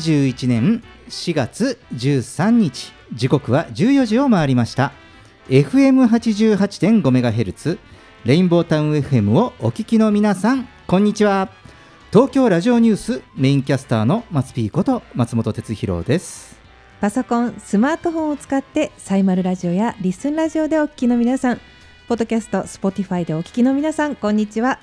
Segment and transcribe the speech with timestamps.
[0.00, 4.92] 2021年4月13日時刻は14時を回りました
[5.48, 7.78] FM88.5MHz
[8.24, 11.50] レインボータウン FM をお聞きの皆さんこんにちは
[12.12, 16.58] 東京ラジオニュースメインキャスターの松ピーこと松本哲弘です
[17.00, 21.60] パソコン、スマートフォンを使ってサイマルラジオやリスンラジオでお聞きの皆さん、
[22.08, 24.78] ポッドキャスト、スポティファイでお聞きの皆さん、こんにちは。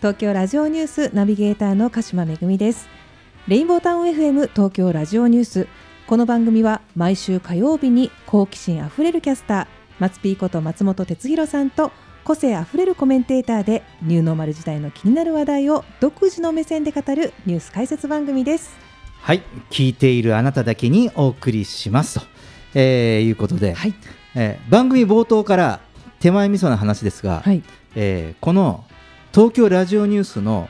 [0.00, 3.01] 東京ラジオニュースナビゲーターの鹿島めぐみです。
[3.48, 5.66] レインボータウン FM 東京ラジオニュース。
[6.06, 9.66] この番組は毎週火曜日に好奇心あふれるキャスター、
[9.98, 11.90] 松ピーこと松本哲弘さんと
[12.22, 18.76] 個性あふれるコメンテーターでニューノーマル時代の気になる話題を独自の目線で語るニュース解説番組です。
[19.20, 22.26] はい聞いているあなただけにお送りしますと、
[22.74, 23.94] えーいうことで、はい。
[24.36, 25.80] えー番組冒頭から
[26.20, 27.64] 手前味噌な話ですが、はい。
[27.96, 28.84] えーこの
[29.32, 30.68] 東京ラジオニュースの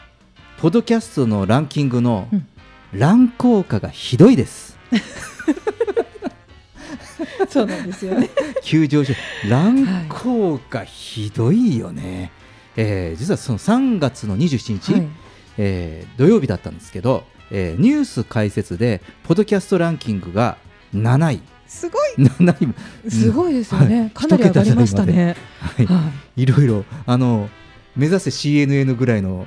[0.56, 2.46] ポッドキャストのランキングのうん
[2.92, 4.78] 乱高下がひどいです。
[7.48, 8.30] そうなんですよね。
[8.62, 9.14] 急上昇
[9.48, 12.30] 乱高下ひどいよね。
[12.76, 15.08] えー実はその3月の27日、はい。
[15.58, 20.56] えー土曜日だったんですけど、えーニュース解説でポッドキャストランキングが
[20.94, 22.74] 7位すごい7
[23.06, 25.36] 位すごいですよね、はいかなり上がりましたね。
[25.60, 27.48] はいはいろいろあの
[27.96, 29.46] 目指せ CNN ぐらいの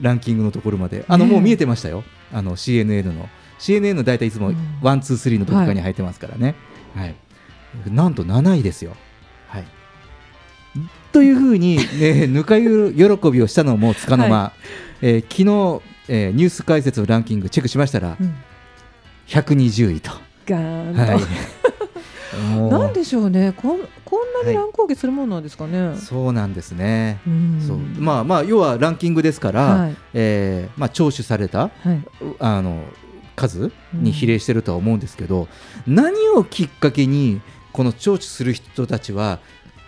[0.00, 1.04] ランキングのところまで。
[1.08, 2.04] あの、もう見えてましたよ。
[2.32, 3.28] あの CNN の。
[3.58, 4.56] CNN の大体いつもうん。
[4.82, 6.54] One two three のどこかに入ってますからね、
[6.94, 7.14] はい。
[7.86, 8.96] なんと7位ですよ。
[9.48, 9.64] はい。
[11.12, 14.52] というふうに、ね、 ぬかゆ喜びをしたのもつかの間、は
[15.00, 18.34] えー昨日、えーニュース解説のランキングチェックしましたら、うん。
[19.28, 20.10] 120位と。
[20.46, 23.52] ガーンと、はい、 なんでしょうね。
[23.56, 23.80] こん
[24.14, 25.96] こんなに乱高下するものなんですかね。
[25.96, 27.20] そうなんですね。
[27.26, 27.60] うん。
[27.66, 27.78] そう。
[27.78, 29.96] まあまあ要はランキングですから、はい。
[30.14, 32.84] えーまあ、聴取されたはい、うあの
[33.34, 35.48] 数に比例してるとは思うんですけど、
[35.88, 37.40] 何をきっかけに
[37.72, 39.40] この聴取する人たちは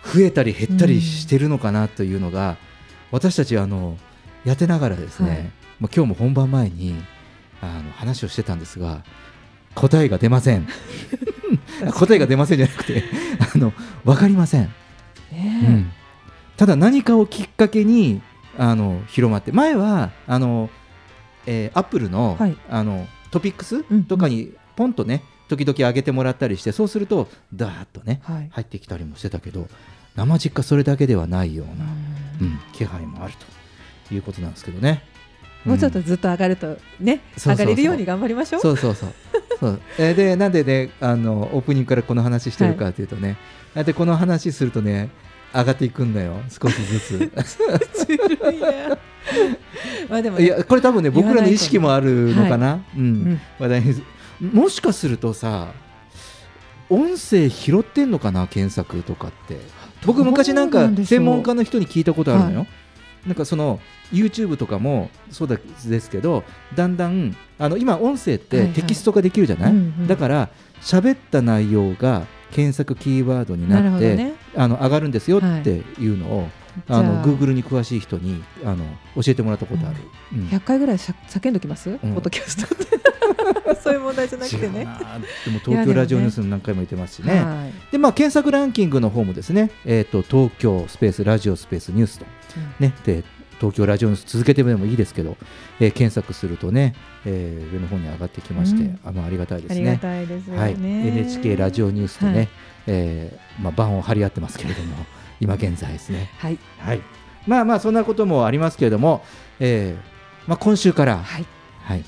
[0.03, 2.57] 増えたり減ったりしてるのかなというのが、
[3.11, 3.97] 私たちあの
[4.43, 5.39] やってながらですね、はい。
[5.79, 7.01] まあ、今日も本番前に
[7.61, 9.03] あの話をしてたんですが
[9.73, 10.67] 答えが出ません
[11.93, 13.03] 答えが出ませんじゃなくて
[13.55, 13.73] あの
[14.03, 14.63] 分かりません。
[15.31, 15.91] ねうん。
[16.57, 18.21] ただ何かをきっかけに
[18.57, 20.69] あの広まって前はあの、
[21.45, 22.57] えー、アップルの,、はい。
[22.69, 24.03] あのトピックスうん。
[24.05, 28.49] とかにポンとね時々上げてもらったりしてそうするとダーッとねはい。
[28.51, 29.67] 入ってきたりもしてたけど
[30.15, 31.85] 生実家それだけではないような、
[32.41, 32.47] うん。
[32.47, 33.33] うん気配もある
[34.07, 35.03] ということなんですけどね。
[35.67, 38.61] もうちょっとんずっと上がるとね上がれるように頑張りましょう。
[38.61, 39.13] そうそうそう。
[39.59, 43.37] そう、 えーでなんでねあのオープニングからこの話してるかというとね、
[43.75, 45.09] だってこの話するとね
[45.53, 46.35] 上がっていくんだよ。
[46.49, 47.31] 少しずつ。
[50.09, 53.01] まあでも、ね、いやこれ多分ね僕らの意識もあるのかな、うん。
[53.01, 53.41] うん。
[53.59, 54.03] 話題に
[54.53, 55.69] もしかするとさ
[56.89, 59.59] 音声拾ってんのかな検索とかって。
[60.05, 62.65] 僕昔なんか専門家の人に聞いたことあるのよ、は
[63.27, 63.79] なんかその
[64.11, 66.43] YouTube とかもそうだですけど
[66.75, 68.69] だんだんあの今音声っはいはい。
[68.69, 70.07] てテキスト化できるじゃない、うんうん。
[70.07, 70.49] だから
[70.81, 74.33] 喋った内容が検索キーワードになって、ね。
[74.55, 76.47] あの上がるんですよっていうのを、
[76.87, 77.01] あ。
[77.01, 79.97] のじゃあ Google に詳しい人にあの教えてもらったことある。
[80.33, 80.47] うん。
[80.47, 82.75] 100回ぐらい叫んどきます、ポッドキャスト。
[82.75, 82.97] っ て
[83.81, 84.87] そういう問題じゃなくてね。
[85.45, 87.39] でも東京ラジオニュースに何回も言ってますしね。
[87.39, 87.91] はい。
[87.91, 92.25] でまあ検索ランキングの方もですね、えっ、と東京スペースラジオスペースニュースと。
[92.79, 92.93] ね。
[93.05, 93.23] で
[93.59, 95.35] 東京ラジオニュース続けてでもいいですけど、
[95.79, 96.93] えー検索するとね、
[97.25, 98.99] えー上の方に上がってきまして、うん。
[99.03, 99.97] あのありがたいですありがね。
[99.97, 100.59] たいですよね。
[100.59, 102.49] はい、NHK ラジオニュースとね、はい。
[102.87, 104.95] えーまあ番を張り合ってますけれども、
[105.39, 106.29] 今現在ですね。
[106.37, 107.01] はいはい。
[107.45, 109.23] まあまあそんなこともありますけれども、
[109.59, 111.45] えーまあ今週から、はい。
[111.83, 112.03] はい、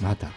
[0.00, 0.28] また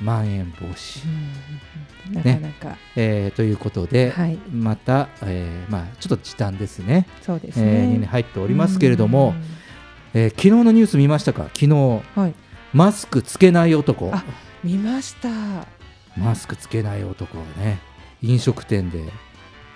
[0.00, 7.06] まん延防止、うんなかなか、えーということで、はいまた、えーまあちょっと時短ですね。
[7.22, 8.06] そうですえーにね。
[8.06, 9.42] 入っておりますけれども、うん
[10.20, 11.44] えー昨日のニュース見ましたか？
[11.54, 12.34] 昨日はい。
[12.72, 14.24] マスクつけない男あ
[14.62, 15.28] 見ました。
[16.16, 17.78] マスクつけない男がね
[18.20, 19.04] 飲食店で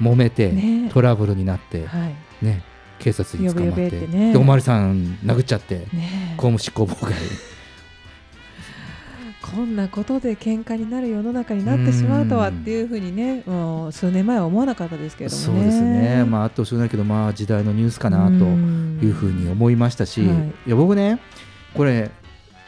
[0.01, 0.91] 揉めて、ね。
[0.93, 2.45] トラブルになって、はい。
[2.45, 2.63] ね、
[2.99, 4.33] 警察に捕まってね。
[4.33, 5.89] でおまわりさん殴っちゃって、ね。
[5.93, 7.15] え公務執行妨害。
[9.43, 15.47] こんなことで喧嘩になる世の中になってしまうとはっていうふうにねもう数年前は思わなかったですけれどもね。
[15.47, 16.25] そうですね。
[16.25, 20.53] まああってほしくないけどまあ時代のニュースかなというふうに思いましたし、はい。
[20.67, 21.19] いや僕ね
[21.75, 22.11] これ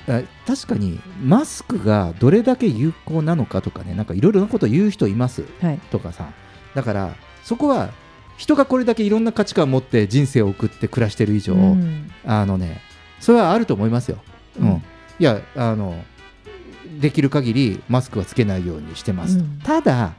[0.08, 5.78] あ確かにマスクがどれだけ有効なのかとかねなんかいろいろなことを言う人いますはい。
[5.90, 6.30] とかさ
[6.74, 7.90] だからそこは
[8.36, 12.10] 人がこれだけいろんな価値観を持って人生を送って暮らしてる以上、うん。
[12.24, 12.80] あのね
[13.20, 14.18] それはあると思いますよ、
[14.58, 14.68] うん。
[14.68, 14.76] うん。
[14.76, 16.02] いやあの
[17.00, 19.58] できる限りマスクはつけないようにしてますと、うん。
[19.58, 20.14] ただ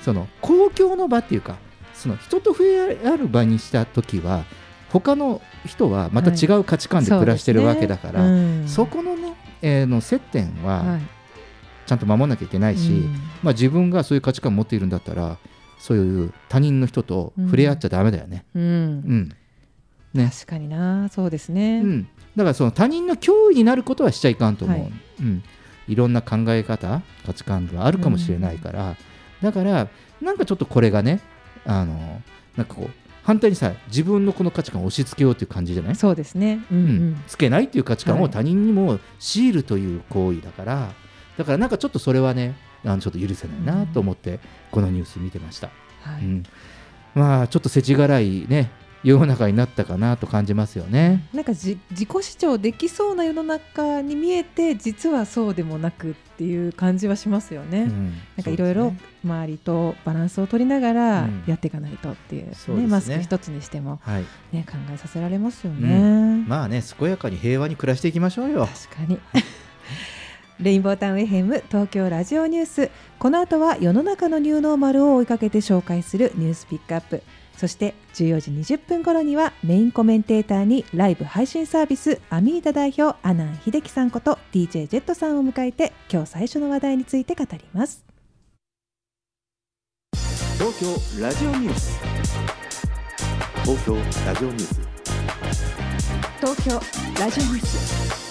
[0.00, 1.56] その公共の場っていうか
[1.94, 4.44] その人と触れ合う場にした時は
[4.90, 8.60] 他の人はまた違う価値観で暮らしてるわけだから、そうですね。
[8.60, 8.68] うん。
[8.68, 11.00] そこのね、えーの接点ははい。
[11.86, 13.14] ちゃんと守らなきゃいけないし、うん。
[13.42, 15.38] まあ、自分がそういう価値観を持っているんだったら
[15.78, 18.44] そういう他人の人と触れ合っちゃダメだよね。
[18.54, 18.62] うん。
[18.62, 19.32] うん。
[20.14, 20.30] ね。
[20.32, 21.08] 確かにな。
[21.10, 24.92] そうですね、うん、だからその他人の脅威になることはしちゃいかんと思う、はい。
[25.20, 25.42] うん、
[25.88, 28.96] いろんな考え方価値観があるかもしれないから、
[29.42, 29.88] だから
[30.22, 31.20] なんかちょっとこれがね
[31.66, 32.22] あの
[32.56, 32.90] なんかこう
[33.22, 36.64] 反対にさ自分のこの価値観を押し付けようという感じじゃない、そうですね。
[36.70, 36.88] うんううん。
[37.10, 38.24] ん、つけないっていう価値観はい。
[38.24, 40.92] を他人にも強いるという行為だから、
[41.36, 44.40] だからなんかちょっとそれはねあのちょっと許せないなと思って
[44.70, 45.70] このニュース見てました、
[46.02, 46.22] はい。
[46.22, 46.42] うん、
[47.14, 48.70] まあちょっと世知辛いね
[49.06, 51.28] 世の中になったかなと感じますよね。
[51.32, 57.82] なんかじ自己主張できそうな世の中に見えて実はそうでもなくっていう感じはしますよね。
[57.82, 58.10] うん。
[58.36, 58.92] なんかいろいろ
[59.24, 61.44] 周りとバランスを取りながらうん。
[61.46, 62.88] やっていかないとっていう,、ねそうですね。
[62.88, 66.44] マスク一つにしても、はい、ね、考えさせられますようね。
[66.48, 68.66] まあね健やかに平和に暮らしていきましょうよ。
[68.66, 69.20] 確かに
[70.60, 72.90] レインボータウン FM 東京ラジオニュース。
[73.18, 77.22] この後は世の中のニューノーマルを追いかけて紹介するニュースピックアップ。
[77.58, 88.04] そして14時20分頃にはメインコメンテーターにライブ配信サービスアミーダ代表阿南秀樹さんこと DJ ジェットさんを迎えて今日最初の話題について語ります。
[90.58, 91.98] 東京ラジオニュース。
[93.62, 94.80] 東京ラジオニュース。
[96.40, 96.80] 東京
[97.20, 98.25] ラジオニュース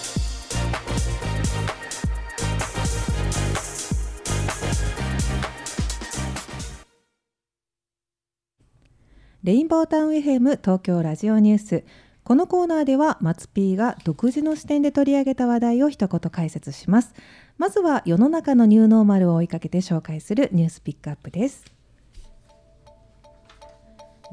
[9.46, 11.84] レインボータウン FM 東京ラジオニュース。
[12.24, 17.14] このコーナーでは松 P が独自の視点で取り上げた話題を一言解説します。
[17.56, 21.64] まずは世の中のニューノーマルを追いかけて紹介するニュースピックアップです。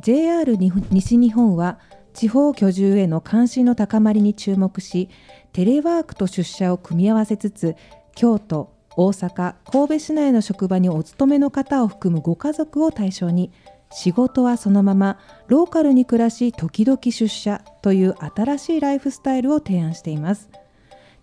[0.01, 1.77] JR 西日本は
[2.13, 5.09] 地方居住への関心の高まりに注目し
[5.51, 7.75] テレワークと出社を組み合わせつつ
[8.15, 13.51] 京都大阪神戸市内の職場にお勤めの方を含むご家族を対象に
[13.95, 20.49] 仕事はそのままローカルに暮らし時々出社という新しいライフスタイルを提案しています。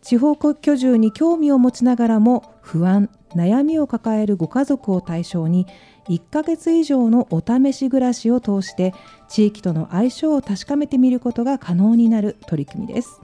[0.03, 5.67] 地方居住に興味を持ちながらも不安悩みを抱えるご家族を対象に
[6.09, 8.95] 1ヶ月以上のお試し暮らしを通して
[9.29, 13.21] 地域との相性を確かめてみることが可能になる取り組みです。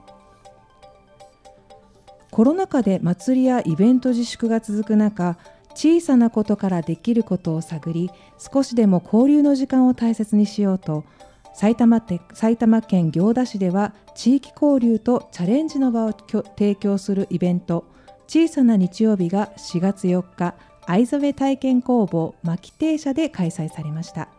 [2.31, 5.37] コロナ禍で祭りやイベント自粛が続く中
[5.77, 8.09] 小さなことからできることを探り
[8.39, 11.05] 少しでも交流の時間を大切にしようと
[11.53, 17.85] 埼玉埼玉県行田市では地域交流とチャレンジの場を提供するイベント
[18.25, 20.55] 小さな日曜日が4月4日
[20.87, 24.29] 藍染め体験工房牧亭社で開催されました。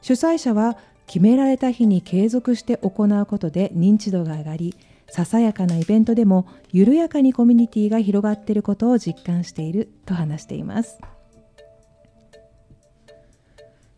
[0.00, 4.76] 主催者は決められた日に継続して行うことで認知度が上がり
[5.10, 10.98] ささやかなイベントでも緩やかにコミュニティが広がっていることを実感していると話しています。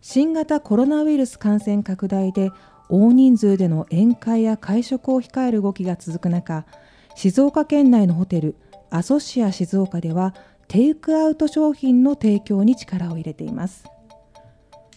[0.00, 2.50] 新型コロナウイルス感染拡大で
[2.88, 6.66] 大人数での宴会や会食を控える動きが続く中
[7.14, 8.56] 静岡県内のホテル
[8.90, 10.34] アソシア静岡では
[10.66, 13.84] テイクアウト商品の提供に力を入れています。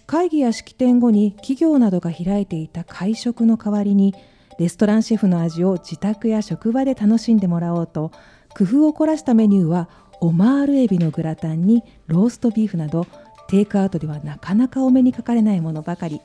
[0.08, 4.14] 会議や式典後に企業などが開いていた会食の代わりに
[4.58, 8.12] レストランシェフの味を自宅や職場で楽しんでもらおうと
[8.58, 9.90] 工夫を凝らしたメニューは
[10.22, 13.06] オマールエビのグラタンにローストビーフなど
[13.48, 16.22] テイクアウトではなかなかお目にかかれないものばかり。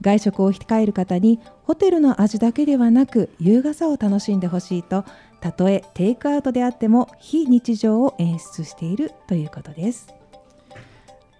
[0.00, 5.04] 外食を控える方にホテルの味だけではなく優雅さを楽しんでほしいと
[5.40, 10.14] たとえテイクアウトであっても非日常を演出しているということです。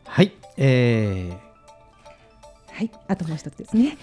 [0.05, 1.39] はい、え
[2.73, 3.97] はい、あともう一つですね。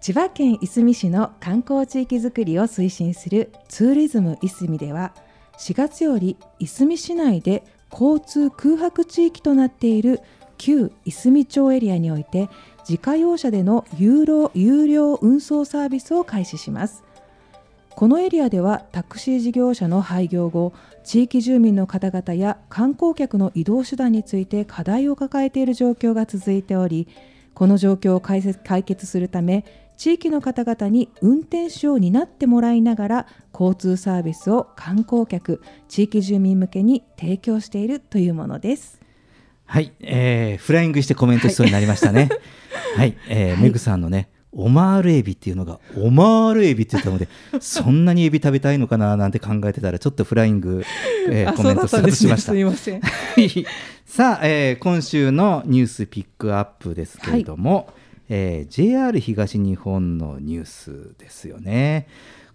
[0.00, 5.12] 千葉県いすみ市の観光地域づくりを推進するツーリズムいすみでは
[5.58, 10.20] 4月よりいすみ市内で交通空白地域となっている
[10.56, 12.48] 旧いすみ町エリアにおいて
[12.88, 17.04] 自家用車での有料有料運送サービスを開始します。
[17.90, 27.08] このエリアではタクシー事業者の廃業後地域住民の方々や観光客の移動手段について課題を抱えている状況が続いており
[27.54, 39.00] この状況を解解決するため地域の方々に運転手を担ってもらいながら交通サービスを観光客地域住民向けに提供しているというものです。
[39.66, 42.28] はい、えーフライングしてコメントしそうになりましたね。
[42.96, 47.28] はい、えーメグさんのね、オマールエビっていうのがオマールエビって言ったので、
[47.60, 50.84] そんなにエビ食べたいのかななんて考えてたら、ちょっとフライング、
[51.28, 52.52] えーコメントスタートしました。
[52.52, 53.00] すみません。
[53.02, 53.08] は
[53.40, 53.66] い
[54.06, 57.92] さあ、えー今週のニュースピックアップですけれども、
[58.28, 62.06] えー JR 東日本のニュースですよね。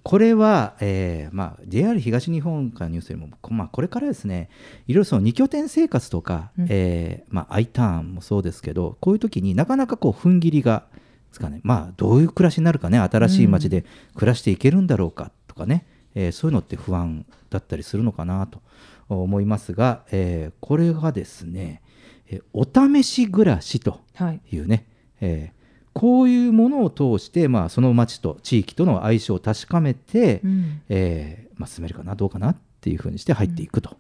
[0.04, 4.50] これは、えーまあ、JR 東日本からニュースよりも、こまあ、これからですね、
[4.86, 10.84] いろいろその2拠点生活とか、うんえーまあ、I ターンもそうですけど、こういう時になかなかこう踏ん切りが
[11.30, 18.62] ですかね、まあ、どういう暮らしになるかね、新しい街で暮らしていけるんだろうかとかね、えーそういうのって不安だったりするのかなと
[19.08, 21.82] 思いますが、えーこれがですね、
[22.28, 24.42] えーお試し暮らしとはい。
[24.52, 24.86] いうね、
[25.22, 25.63] えー
[25.94, 30.82] こういうものを通して、まあ、その町と地域との相性を確かめて、うん。
[30.90, 33.98] えーまあ、進めるかなどうかなっていうふうにして入っていくと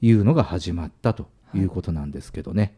[0.00, 2.74] いうのが始まったということなんですけどね、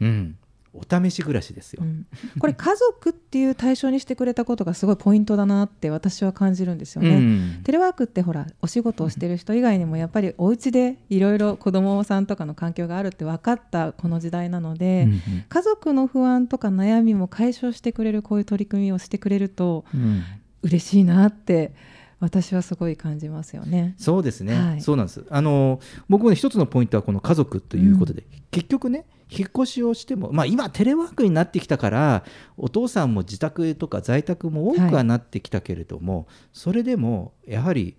[0.00, 0.38] うん、
[0.74, 1.82] お試し暮らしですよ。
[1.82, 2.06] うん。
[2.38, 7.10] これ家族っていう対象にしてくれたことがすごいポイントだなって私は感じるんですよね。
[7.10, 7.60] うん。
[7.62, 20.22] テレワークってほらお仕事をしてる人以外にもやっぱりお家でいろいろ子供さんとかの環境があるって分かったこの時代なので、うん家族の不安とか悩みも解消してくれるこういう取り組みをしてくれるとうん。
[20.64, 21.74] 嬉しいなって
[22.20, 23.94] 私はすごい感じますよね。
[23.98, 24.80] そうですね、はい。
[24.80, 25.24] そうなんです。
[25.28, 25.78] あの
[26.08, 29.04] 僕もね一つのポイントはこの家族ということで、結局ね
[29.36, 32.24] 引っ越しをしても、まあ、今テレワークになってきたから
[32.56, 37.96] お父さんも自宅とか在宅も多くはなってきたけれども、それでもやはり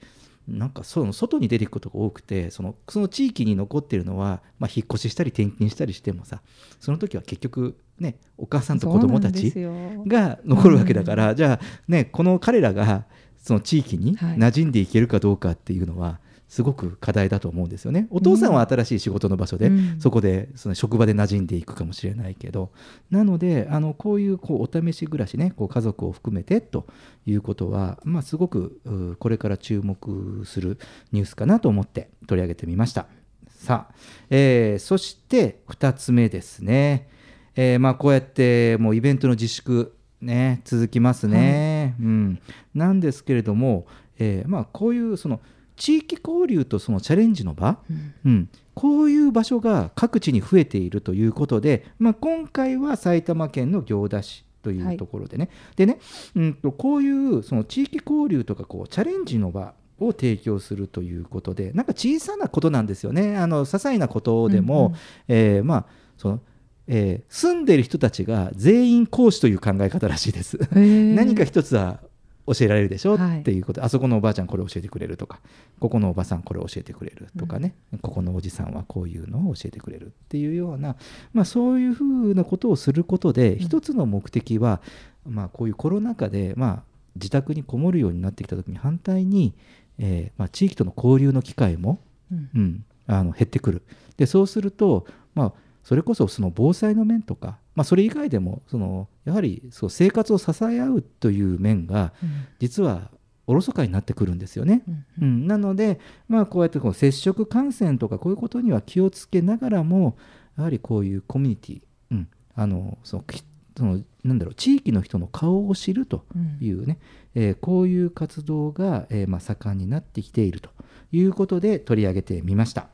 [0.48, 6.42] なんかその外に出ていくことが多くてそのその地域に残っているのは、まあ、引っ越ししたり転勤したりしてもさ
[6.80, 13.06] その時は結局ねお母さんと子供たちが残るわけだから、じゃあねこの彼らが
[13.38, 14.38] その地域にはい。
[14.38, 18.08] 馴染んでいけるかどうかっていうのはすごく課題だと思うんですよね。
[18.12, 22.72] お父さんは新しい仕事の場所で、うんそこでその職場で馴染んでいくかもしれないけど
[23.10, 26.86] なのであのこういうこうお試し暮らしねこう家族を含めてと
[27.26, 30.78] いうことは、まあ、すごくうこれから注目する
[31.12, 33.08] ニュースかなと思って取り上げてみました。
[33.48, 33.96] さあ、
[34.30, 37.10] えーそして2つ目ですね。
[37.56, 41.96] えーまあ、こうやってもうイベントの自粛、ね、続きますね。
[42.00, 42.40] うん、
[42.74, 43.88] なんですけれども、
[44.20, 45.40] えーまあ、こういうその
[45.76, 47.80] 地域交流とそのチャレンジの場、
[48.26, 56.00] うん、こういう場所が各地に増えているということで、まあ、今回は埼玉県の行田市といはいうところでね、でね、
[56.36, 63.38] うん、とこういうその地域交流とかこうチャレンジの場を提供するということでなんか小さなことなんですよね。
[63.38, 64.98] あの些細なことでも、うんうん。
[65.28, 65.86] えーまあ
[66.18, 66.42] その
[66.88, 70.60] えー住んでいる人たちが全員講師という考え方らしいです。
[70.72, 72.02] 何 何か一つは
[72.48, 73.40] 教えられるでしょ、はい。
[73.40, 73.84] っていうこと。
[73.84, 75.40] あそこのおばあちゃんこれ教えてくれるとか。
[75.80, 80.96] ここのおばさんこれ教えてくれるとかね、ここのおじさんはこういうのを教えてくれるっていうような、
[81.34, 84.82] まあ、そういうふうなことをすることで一つの目的は、
[85.26, 86.84] まあ、こういうコロナ禍で、まあ、
[87.16, 89.54] 自宅にこもるようになってきた時に反対に、
[89.98, 92.00] えーまあ、地域との交流の機会も、
[92.32, 92.50] うん。
[92.56, 93.82] うん、あの減ってくる。
[94.18, 102.14] でそうすると、まあ、それこそその防災の面とか、まあ、それ以外でもそのやはりそう生活を支え合うという面が
[102.60, 103.12] 実は
[103.48, 104.82] おろそかになってくるんですよね。
[105.22, 110.18] うん、なので、まあ、こうやってこう接触感染とかこういうことには気をつけながらも
[110.58, 113.44] やはりこういうコミュニティ、うん、あのそのき
[113.78, 116.26] そのなんだろう地域の人の顔を知ると
[116.62, 116.98] いうね、
[117.36, 120.70] えーこういう活動が、えーまあ、盛んになってきていると
[121.12, 122.88] いうことで取り上げてみました。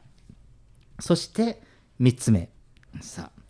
[1.00, 1.62] そして
[2.00, 2.50] 3つ目。
[3.00, 3.42] さあ。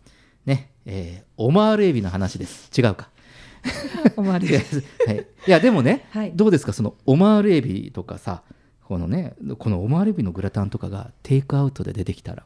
[0.44, 2.70] ねえーオマールエビの話です。
[2.78, 3.10] 違うか。
[4.16, 4.60] おまわりいや
[5.06, 6.32] はい、いやでもね、はい。
[6.34, 6.72] どうですか？
[6.72, 8.42] そのオマールエビとかさ
[8.84, 12.44] このねこのオマールエビのグラタンとかがテイクアウトで出てきたら。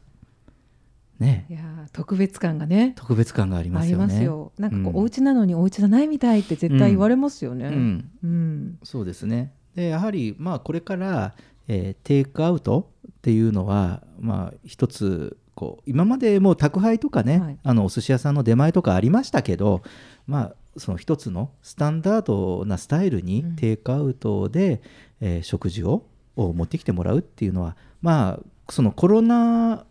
[1.19, 1.47] ね。
[1.49, 2.93] いやー特別感がね。
[2.97, 4.07] 特別感がありまありすよね。
[4.07, 4.53] ますよ。
[4.59, 5.01] なんかこう、うん。
[5.01, 7.69] お家なのにお家じゃないみたいって絶対言われますよね。
[7.69, 8.11] うん。
[8.23, 8.79] うん。
[8.83, 9.55] そうですね。
[9.75, 11.35] でやはりまあこれから、
[11.69, 17.59] えーテイクアウトっていうのはまあ一つこう今までもう宅配とかね、はい。
[17.65, 19.83] あのお寿司屋さんの出前とかありましたけど
[20.29, 23.57] まあその一つのスタンダードなスタイルにうん。
[23.57, 24.81] テイクアウトで、
[25.21, 26.05] えー食事を
[26.37, 29.85] を持ってきてもらうっていうのはまあそのコロナ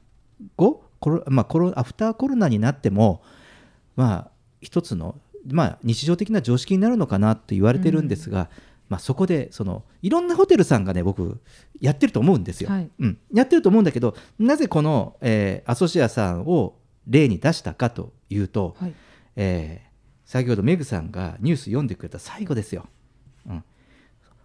[0.56, 3.22] 後コロ、まあ、コロアフターコロナになっても
[3.96, 4.32] まあ
[4.62, 5.16] 一つの、
[5.48, 8.50] まあ、日常的な常識になるのかなと言われてるんですが、
[8.90, 11.40] まあ、そこでそのいろんなホテルさんがね僕
[11.82, 12.90] やってると思うんですよ、はい。
[13.00, 16.78] うん、やってると思うんだけどなぜこの、えーアソシアさんを
[17.08, 18.94] 例に出したかというと、はい。
[19.36, 19.86] えー
[20.28, 22.88] 先ほどメグさんがニュース読んでくれた最後ですよ、
[23.48, 23.64] うん、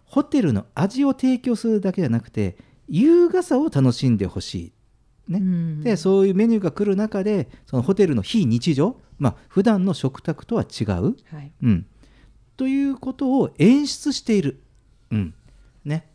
[0.05, 2.55] ホテルの味を提供するだけじゃなくて
[2.87, 4.73] 優雅さを楽しんでほし
[5.27, 5.39] い、ね。
[5.39, 5.81] うん。
[5.81, 11.51] でそういうメニューが来る中でそのホテルの非日常まあ普段の食卓とは違う、はい。
[11.63, 11.87] うん、
[12.57, 14.61] ということを演出している、
[15.09, 15.33] うん。
[15.83, 16.10] ね、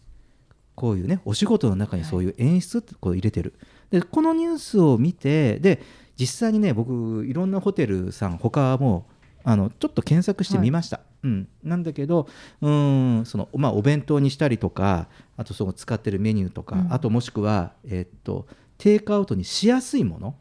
[0.77, 3.55] こういうねお仕事の中にそういう演出ってこう入れてる、
[3.91, 5.83] でこのニュースを見てで
[6.17, 9.07] 実際にね僕いろんなホテルさん他も
[9.43, 12.29] あのちょっと検索してみました、うん、なんだけど
[12.61, 16.93] うーんその、まあ、お弁当にしたりとかあとその使ってるメニューとか、うん。
[16.93, 18.47] あともしくは、えーっと
[18.79, 20.35] テイクアウトにしやすいもの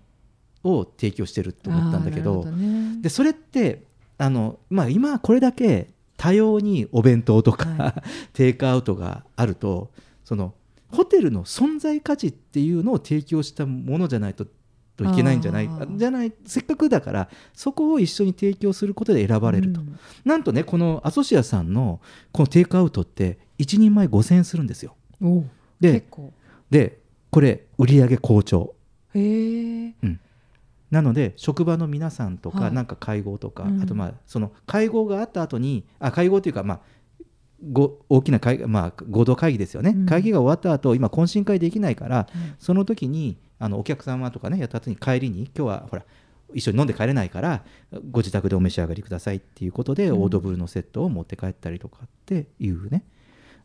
[0.64, 3.02] を提供してると思ったんだけどね。
[3.02, 3.84] でそれって
[4.18, 9.92] あの、まあ、今これだけ多様にお弁当とか、は テイクアウトがあると
[10.26, 10.54] その
[10.92, 14.46] ホテルの存在価値っていうのを提供したものじゃないと
[14.96, 20.00] といけないんじゃないじゃないせっかくだからそこを一緒に提供することで選ばれると、うん。
[20.24, 22.00] なんとねこのアソシアさんの
[22.32, 24.96] このテイクアウトって1人前5000円するんですよ。
[25.80, 26.06] で
[26.70, 28.76] でこれ売上好調。
[29.14, 29.94] へえ
[30.92, 32.72] なので職場の皆さんとか、はい。
[32.72, 33.82] なんか会合とか、うん。
[33.82, 36.80] あとまあその会合があった後にあ会合というかまあ
[37.72, 40.06] ご大きな会、まあ、合同会議ですよね、うん。
[40.06, 42.56] 会議が終わった後今懇親会できないから、うん。
[42.60, 46.04] その時にあのお客様とかねやった後に帰りに今日はほら
[46.54, 47.64] 一緒に飲んで帰れないから
[48.12, 50.22] ご自宅でお召し上がりくださいっていうことで、うん。
[50.22, 53.04] オードブルのセットを持って帰ったりとかっていうね。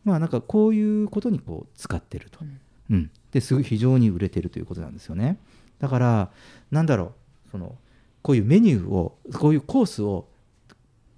[0.05, 2.41] まあなんかこういうことにこう使ってると、
[2.91, 3.11] うん。
[3.33, 5.39] ですごい非常に売れてるということなんですよね。
[5.79, 6.31] だから
[6.71, 7.15] なんだろ
[7.49, 7.77] うその
[8.23, 10.29] こういうメニューをこういうコースを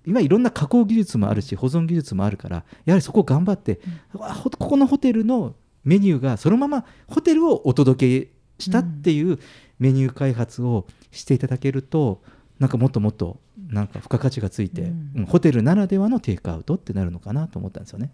[0.06, 3.80] 今いろんな加工技術もあるし保存技術もあるからやはりそこを頑張って、
[4.18, 9.38] あほここのホテルのメニューがそのままホテルをお届けしたっていう
[9.78, 12.22] メニュー開発をしていただけると
[12.58, 18.12] なんかもっともっとなんか付加価値がついて、うんうんホテルならではのテイクアウトってなるのかなと思ったんですよね。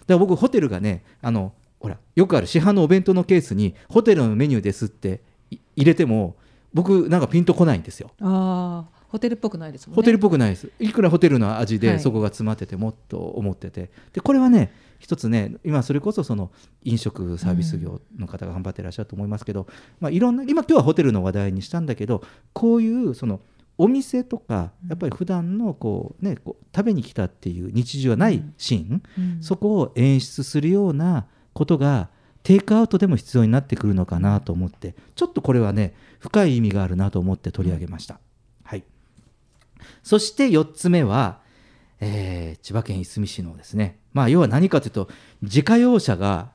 [0.00, 6.36] だから僕ホテルがねあのほらよくある市販のお弁当のケースにホテルのメニューですってい入れても
[6.72, 8.10] 僕なんかピンとこないんですよ。
[8.20, 9.96] ああホテルっぽくないですもんね。
[9.96, 10.70] ホテルっぽくないです。
[10.78, 11.80] いくらホテルの味はい。
[11.80, 16.52] でそこが詰まっててもっと思ってて、でこれはね一つね今それこそその
[16.84, 19.66] 飲食サービス業の方が頑張ってらっしゃると思いますけど、
[19.98, 23.40] まあいろんな今今日はホテルの話題にしたんだけどこういうその
[23.78, 29.42] お店とかやっぱり普段のこうねこう食べに来たっていう日常はないシーン、うん。
[29.42, 32.10] そこを演出するようなことが
[32.42, 38.20] テイクアウトでも必要になってくるのかなと思ってちょっとこれはね深い意味があるなと思って取り上げました。
[39.80, 41.40] はい、そして4つ目は、
[42.00, 45.08] えー千葉県いすみ市のですね、まあ、要は何かというと
[45.42, 46.50] 自家用車が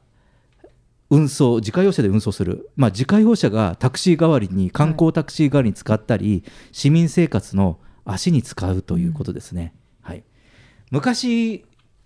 [1.09, 9.73] 運送自家用車で運送する、まあ、自家用車がタクシー代わりに観光タクシー代わりに使ったり、市民生活の足に使うということですね。
[10.01, 10.23] はい、
[10.91, 11.65] 昔、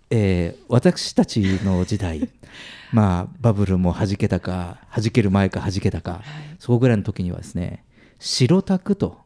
[0.09, 2.29] えー私たちの時代
[2.91, 6.21] まあバブルも弾けたか弾ける前か弾けたか、
[6.57, 7.85] そこぐらいの時にはですね
[8.19, 9.19] 白タクと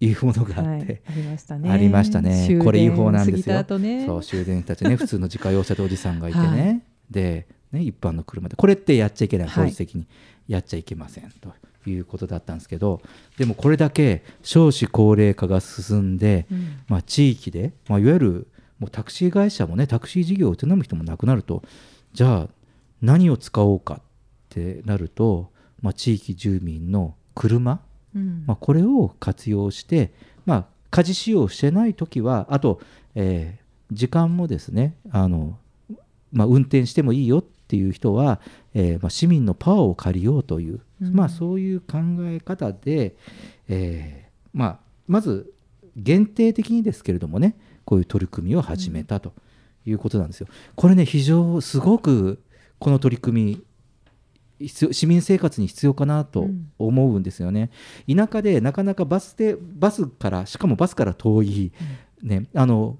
[0.00, 1.70] いうものがあって、はいありましたね。
[1.70, 2.58] ありましたね。
[2.62, 3.58] これ違法なんですよ。
[3.58, 4.06] 後ね。
[4.06, 4.94] そう終電たちね。
[4.96, 6.82] 普通の自家用車でおじさんがいてね、はい。
[7.10, 8.56] でね一般の車で。
[8.56, 9.48] これってやっちゃいけない。
[9.48, 10.06] 法律的に
[10.46, 11.52] やっちゃいけませんと
[11.88, 13.02] いうことだったんですけど
[13.36, 16.76] でもこれだけ少子高齢化が進んで、うん。
[16.88, 21.62] まあ、地域で、まあ、いわゆるもうタクシー会社もねタクシー事業を営む人もなくなると
[22.12, 22.48] じゃあ
[23.02, 24.00] 何を使おうかっ
[24.48, 25.50] てなると、
[25.82, 27.80] まあ、地域住民の車、
[28.18, 30.12] うんまあ、これを活用して、
[30.46, 32.80] まあ、家事使用してない時はあと、
[33.14, 35.58] えー時間もですねあの、
[36.32, 38.40] まあ、運転してもいいよっていう人は、
[38.74, 43.16] えーまあ、市民のパワーを借りようという、うんまあ、そういう考え方で、
[43.68, 45.52] えーまあ、まず
[45.96, 49.32] 限定的にですけれどもねこういう取り組みを始めたと
[49.86, 50.46] いうことなんですよ。
[50.76, 52.42] これね非常すごく
[52.78, 53.62] この取り組み
[54.60, 56.72] 市民生活に必要かなとうん。
[56.78, 57.70] 思うんですよね。
[58.08, 61.72] 田舎でなかなかバスでバスからしかもバスから遠い、
[62.22, 62.98] ね、あの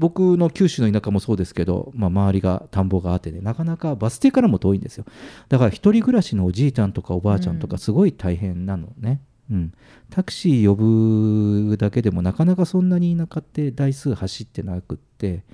[0.00, 5.04] 僕の九州の田舎もそうですけど、まあ、周りが田んぼがあってねなかなかバス停からも遠いんですよ。
[5.50, 9.72] だから一人暮らしのおじいちゃんとかおばあちゃんとかすごい大変なのね、うん、
[10.08, 15.44] タクシー呼ぶだけでもなかなかそんなに田舎って台数走ってなくって、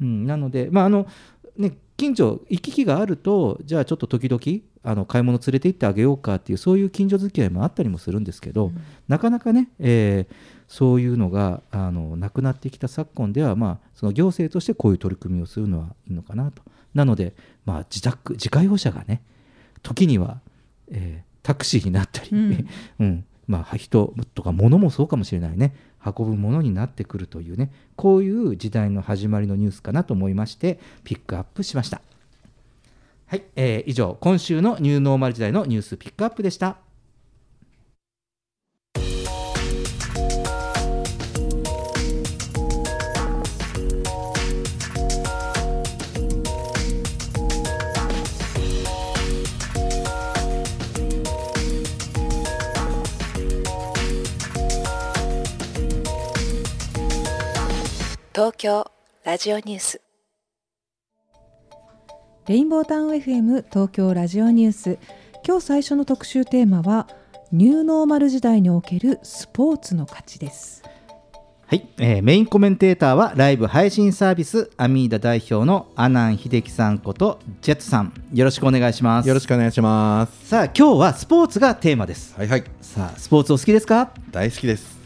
[0.00, 1.08] うん、なのでまああの
[1.58, 8.70] ね、近所行き来があるとじゃあちょっと時々あの買い物連れて行ってあげようかっていうそういう近所付き合いもあったりもするんですけど、
[9.08, 10.34] なかなかね、えー
[10.68, 16.60] そういうのがあのなくなってきた昨今では、まあ、その行政としてこういう取り組みをするのはいいのかなと。
[16.92, 19.22] なので、まあ、自宅自家用車がね
[19.84, 20.40] 時には、
[20.90, 22.66] えータクシーになったり、うん。
[22.98, 23.24] うん。
[23.46, 32.00] まあ、人とか物もそうかもしれないね運ぶものになってくるというねこういう時代の始まりのニュースかなと思いましてピックアップしました。
[33.26, 36.85] はい、えー以上今週のニューノーマル時代のニュースピックアップでした。
[58.36, 58.84] 東京
[59.24, 60.02] ラジオニュース。
[62.46, 64.98] レインボータウン FM 東京ラジオニュース。
[65.42, 67.08] 今日最初の特集テーマは
[67.50, 70.82] ニューノーマル時代におけるスポーツの価値です。
[71.66, 78.12] はい、えーメインコメンテーターはライブ配信サービスアミーダ代表の阿南秀樹さんことジェットさん。
[78.34, 79.28] よろしくお願いします。
[79.30, 80.48] よろしくお願いします。
[80.48, 82.34] さあ今日はスポーツがテーマです。
[82.36, 84.98] はいはい、さあスポーツお好きですか、大好きです。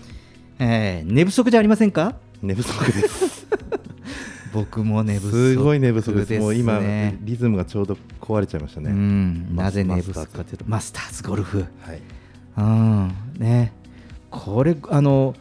[0.59, 2.17] えー寝不足じゃありませんか？
[2.43, 3.47] 寝不足です。
[4.53, 6.29] 僕も寝不足すごい寝不足です。
[6.31, 6.81] ですねもう今
[7.23, 8.91] リズムがちょうど壊れちゃいましたうね。
[9.55, 12.01] なぜ寝不足かというとマスターズゴルフはい。
[12.59, 13.73] うんね
[14.31, 15.35] これあの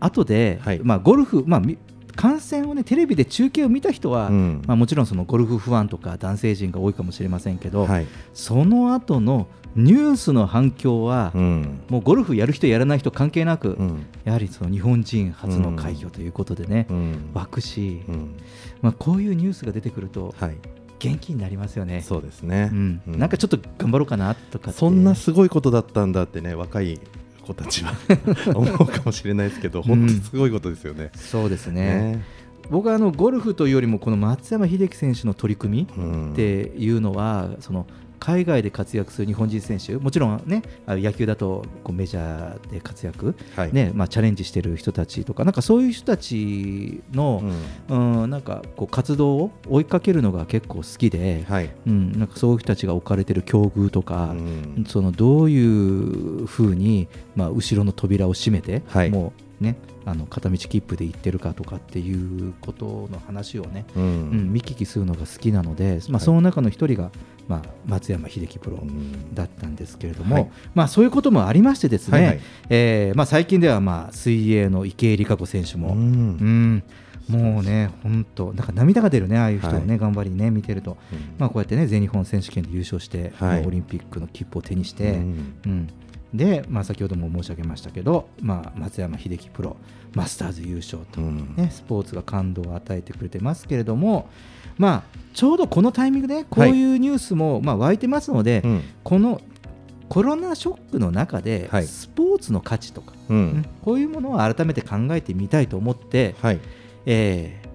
[0.00, 1.78] 後で、はいまあゴルフまあみ
[2.16, 8.06] 観戦をねテレビで中継を見た人は、うんまあ、もちろんそのゴルフファンとか男性陣が多いかもしれませんけど、はい。
[8.32, 11.80] その後のニュースの反響は、うん。
[11.88, 14.06] もうゴルフやる人やらない人関係なく、うん。
[14.24, 17.30] やはりその日本人初の快挙ということでね、うん。
[17.34, 18.36] 湧くし、うん。
[18.82, 20.56] まあ、こういうニュースが出てくるとはい。
[21.00, 22.00] 元気になりますよね。
[22.00, 22.70] そうですね。
[22.72, 26.98] うんうんなんかちょっと頑張ろうかなとかそんなすごいことだったんだってね、若い
[27.44, 27.92] 子たちは
[28.54, 31.10] 思うかもしれないですけど、本当にすごいことですよね。
[31.14, 32.24] そうですねね。
[32.70, 37.86] 僕はあのゴルフというよりもこの松山英樹選手の取り組みうんっていうのはその
[38.20, 43.72] 海外で活躍する日本人選手もちろんね野球だとこうメジャーで活躍、はい。
[43.72, 47.42] ねまあ、チャレンジしてる人たちとかなんかそういう人たちの
[47.88, 48.22] う、ん。
[48.22, 51.70] うん、なんかこう活動を追いかけるのが結構好きで、はい。
[51.86, 64.52] うん、なんかそういう人たちが置かれてる境遇とか、うんそのどういうふうに、まあ、後ろの扉を閉めて、はいもうねあの片道切符で行ってるかとかっていうことの話をね、ううんん。
[64.52, 67.10] 見聞きするのが好きなので、まあ、はいその中の一人が、
[67.48, 70.50] まあ、松山英樹プロうんだったんですけれども、はい。
[70.74, 72.40] まあ、そういうこともありましてですね、はいはい。
[72.70, 76.76] えーまあ、最近では、まあ、水泳の池江璃花子選手も、ううん。
[76.76, 76.82] ん
[77.28, 79.98] もうね、本当、なんか涙が出るね、ああいう人のね、はい。
[79.98, 80.96] 頑張りね、見てると、
[81.38, 83.60] まあ、こうやってね、全日本選手権で優勝して、はい。
[83.60, 85.54] まあオリンピックの切符を手にして、うん。
[85.64, 85.88] うん。
[86.34, 89.76] で、まあ、先ほども申し上げましたけど、まあ、松山英樹プロ、
[90.14, 91.54] マスターズ優勝と、うん。
[91.56, 94.28] ね、スポーツが感動を与えてくれてますけれども、
[94.78, 99.40] まあ、ちょうどこのタイミングで、こういうニュースも、まあ、湧いてますので、うんこの
[100.08, 103.66] コロナショックの中で、はいスポーツの価値とか、ううんん。
[103.82, 106.60] こういうものを改めて考えてみたいと思って、はい。
[107.06, 107.68] えー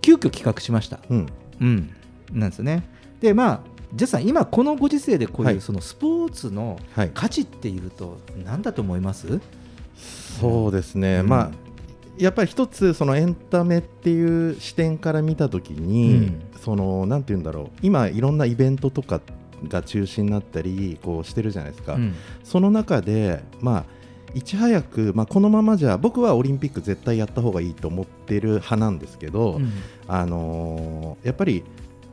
[0.00, 1.00] 急遽企画しました。
[1.10, 1.26] うん。
[1.60, 1.90] うん、
[2.32, 2.82] なんですよね。
[3.20, 3.60] で、まあ、
[3.94, 7.10] ジェスさん、今、このご時世でこういう、はいそのスポーツのはい。
[7.12, 9.40] 価値っていうと、何だと思います？
[10.40, 11.50] そうですね、うんまあ
[12.18, 16.42] やっぱり一つそのエンタメっていう視点から見たときに、うん。
[16.60, 17.70] そのなんて言うんだろう。
[17.82, 19.20] 今いろんなイベントとか
[19.68, 22.14] が中心になったりこうしてるじゃないですか、うん。
[22.44, 23.84] その中でまあ
[24.34, 29.72] いち早く、まあ、このままじゃ僕はオリンピック絶対やった方がいいと思ってる派なんですけど、うん。
[30.06, 31.64] あのーやっぱり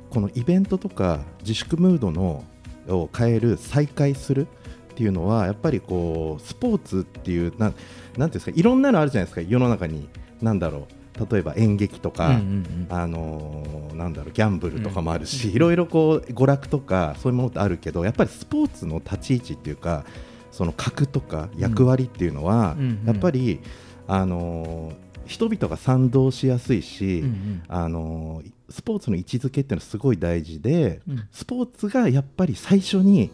[0.10, 2.46] このイベントとか自粛ムードの
[2.88, 4.48] を変える再開する
[4.96, 7.76] っていうのはやっぱりこうスポーツっていうなんなんてい
[8.24, 10.08] うんですかいろんなのあるじゃないですか世の中に。
[10.42, 10.88] なんだろ
[11.20, 12.42] う例えば演劇とか、
[12.90, 20.04] あのーなんだろうギャンブルとかもあるし、いろいろこう娯楽とかそういうものってあるけどやっぱりスポーツの立ち位置っていうか
[20.52, 23.60] その格とか役割っていうのは、やっぱり、
[24.08, 27.64] あのー人々が賛同しやすいし、うんうん。
[27.68, 31.24] あのースポーツの位置づけっていうのはすごい大事で、うん。
[31.32, 33.32] スポーツがやっぱり最初に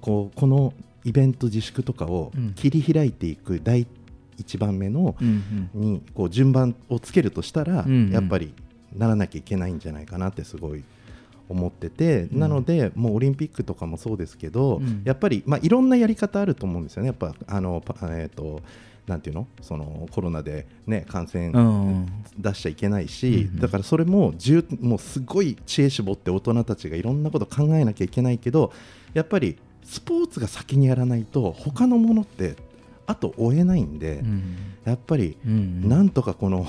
[0.00, 0.72] こうこの
[1.08, 2.52] イベント自粛とかをうん。
[2.54, 3.86] 切り開いていく第
[4.36, 5.16] 一番目の、
[5.74, 8.54] にこう順番をつけるとしたら、やっぱり
[8.96, 10.84] ならなきゃいけないんじゃないかなってすごい
[11.48, 12.38] 思ってて、うん。
[12.38, 15.02] なのでもうオリンピックとかもそうですけど、うん。
[15.04, 18.60] やっぱり、まあ、いろんなやり方あると思うんですよね、やっぱあの、パえー、と
[19.06, 19.48] なんていうの？
[19.62, 22.06] そのコロナで、ね、感染うん。
[22.38, 23.58] 出しちゃいけないし、うん。
[23.58, 28.72] だからそれも重もうすごい知恵絞って大人たちがいろんなこと考えなきゃいけないけど
[29.14, 29.56] やっぱり
[29.88, 32.56] スポーツが先にやらないと他のものって
[33.06, 34.56] あと追えないんで、うん。
[34.84, 36.66] やっぱりうんなんとかこの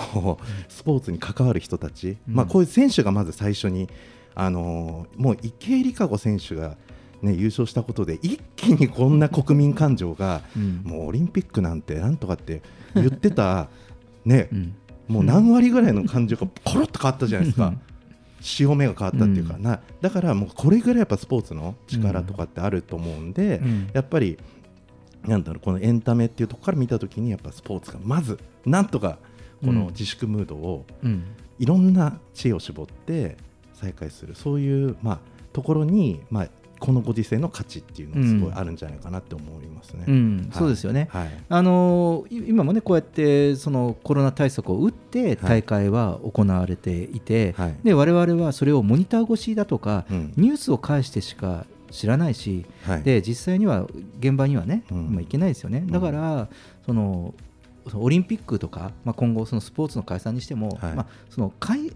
[0.69, 2.35] スポーツに関わる人たち、うん。
[2.35, 3.89] まあ、こういう選手がまず最初に、
[4.35, 6.77] あのーもう池江璃花子選手が、
[7.21, 10.81] ね、優勝したことで一気にこんな国民感情が、うん。
[10.85, 12.61] もうオリンピックなんてなんとかって
[12.95, 13.67] 言ってた、
[14.23, 14.75] ね うん。
[15.09, 17.73] もう何割ぐらいの感情がコロッと変わったじゃないですか。
[18.41, 19.61] 潮目が変わったっていうか、うん。
[19.61, 23.89] なだからもうこれぐらいやっぱスポーツの力とかってあると思うんで、うん。
[23.93, 24.37] やっぱり
[25.25, 29.19] なんだろうこのエンタメっていうところから見たときにやっぱスポーツがまずなんとか
[29.63, 31.23] この自粛ムードをうん。
[31.59, 33.37] いろんな知恵を絞って
[33.73, 34.35] 再開する。
[34.35, 35.19] そういうまあ
[35.51, 36.49] ところにまあ
[36.79, 40.05] このご時世の価値っていうのがすごいあるんじゃないかなって思いますね。
[40.07, 40.57] うんはい。
[40.57, 41.29] そうですよね、はい。
[41.49, 47.75] あのい今もねこうやってそのコロナ対策を打って大会は行われていて、はい。
[47.83, 50.33] で我々はそれをモニター越しだとか、うん。
[50.37, 53.03] ニュースを介してしか知らないし、はい。
[53.03, 53.85] で実際には
[54.19, 55.09] 現場にはね、うん。
[55.11, 55.83] まあ、行けないですよね。
[55.87, 56.47] だから、
[56.85, 57.33] その
[57.93, 60.93] オリンピックとか、まあ、今後そのスポーツの開催にしても、はい。
[60.93, 61.91] まあ、その開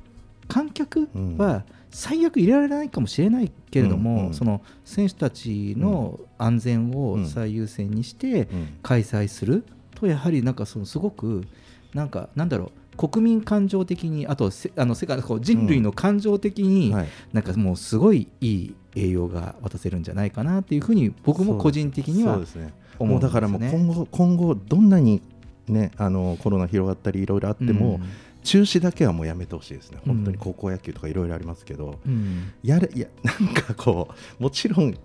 [0.48, 1.38] 観客うん。
[1.38, 4.34] は最悪入れられないかもしれないけれども、うんうん。
[4.34, 8.78] その選手たちの安全を最優先にしてうん。
[8.82, 9.64] 開催する
[9.96, 11.46] とやはりなんかそのすごく
[11.94, 17.08] なんかなんだろう国民感情的にあとせあの世界こう人類の感情的に、はい。
[17.32, 22.74] なんかもうすごいいい栄養が渡せるんじゃないかなっていうふうに僕も個人的にはそうですね。
[23.00, 23.70] 思うんですよもうだからもうね。
[23.72, 25.22] 今後今後どんなに
[25.68, 28.04] ねあのコロナ広がったりいろいろあっても、うん
[28.44, 30.16] 中止だけはもうやめてほしいですね、うん。
[30.16, 32.54] 本当に高校野球とかいろいろありますけど、うん。
[32.64, 34.96] やるいやなんかこうもちろん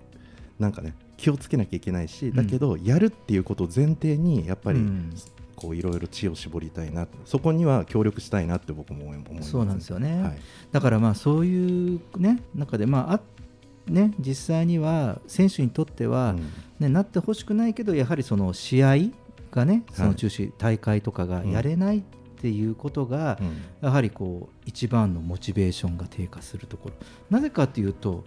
[0.58, 5.12] なんかね気をつけなきゃいけないし、だけどやるっていうことを前提にやっぱり、うん。
[5.56, 7.08] こういろいろ知恵を絞りたいな。
[7.24, 9.50] そこには協力したいなって僕も思います。
[9.50, 10.38] そうなんですよね、はい。
[10.70, 13.20] だからまあそういうね中でまああ
[13.90, 16.36] ね実際には選手にとっては、
[16.78, 18.96] ねなってほしくないけどやはりその試合
[19.50, 22.02] がねその中止、大会とかがやれないっ
[22.40, 23.38] ていうことが、
[23.80, 26.94] やはりこう一番のモチベーションが低下するところ。
[27.30, 28.24] なぜかというと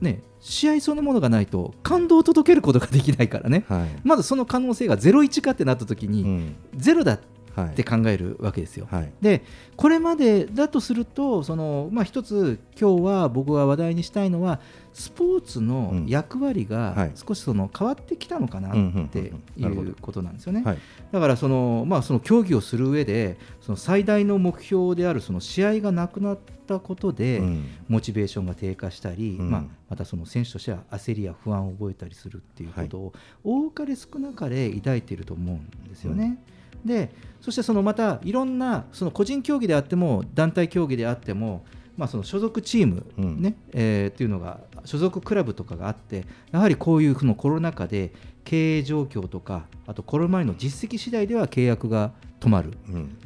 [0.00, 3.88] ね試合そのものがないと感動を届けることができないからね、はい。
[4.04, 7.18] まずその可能性が0-1かってなった時に、ゼロだ
[7.66, 8.86] って考えるわけですよ。
[8.90, 9.12] はい。
[9.20, 9.42] で
[9.76, 14.60] これまでだとするとその、まあ、一つ今日は僕が話題にしたいのは
[14.92, 20.62] スポーツの役割が少しその変わってきたのかなっていうことなんですよね。
[20.64, 20.78] はい。
[21.12, 27.64] だからその、まあ、その競技をする上でその最大の目標であるその試合がなくなったことで、うん。
[27.88, 29.50] モチベーションが低下したり、うん。
[29.50, 33.12] まあ、またその選手としては焦りや不安を覚えたりするっていうことを、
[33.44, 36.38] 多かれ少なかれ抱いていると思うんですよね。
[36.84, 41.64] でそしてそのまたいろんなその個人競技であっても団体競技であっても、
[41.96, 48.12] まあ、その所属チーム、ねえーっていうのが所属クラブとかがあってやはりこういうそのコロナ禍で
[48.44, 52.72] 経営状況とかあとこれまでの実績次第では契約が止まる、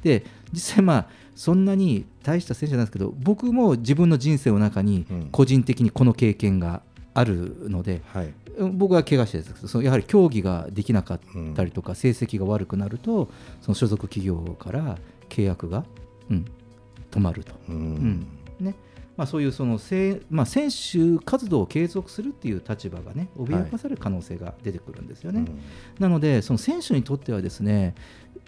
[0.03, 6.83] で実際まあそんなに大した選手なんですけど僕も自分の人生の中に個人的にこの経験が
[7.15, 8.03] あるので、
[8.73, 9.55] 僕は怪我してです。
[9.55, 11.21] けどそのやはり競技ができなかっ
[11.55, 13.29] たりとか、成績が悪くなると
[13.61, 15.85] その所属企業から契約が、
[16.31, 16.45] うん、
[17.11, 17.53] 止まると。
[17.69, 18.27] うん。
[18.61, 18.75] ね。
[19.17, 25.45] まあ、そういうそのせい、まあ、選手活動を継続するっていう立場がね脅かされる可能性が出てくるんですよね。
[25.99, 27.95] なのでその選手にとってはですね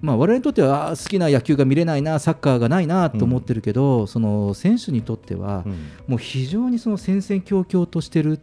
[0.01, 5.65] まあ、我々にとっては好きな野球が見れないなサッカーがないなと思ってるけど、その選手にとっては、
[6.07, 8.39] もう非常にその戦々恐々としてる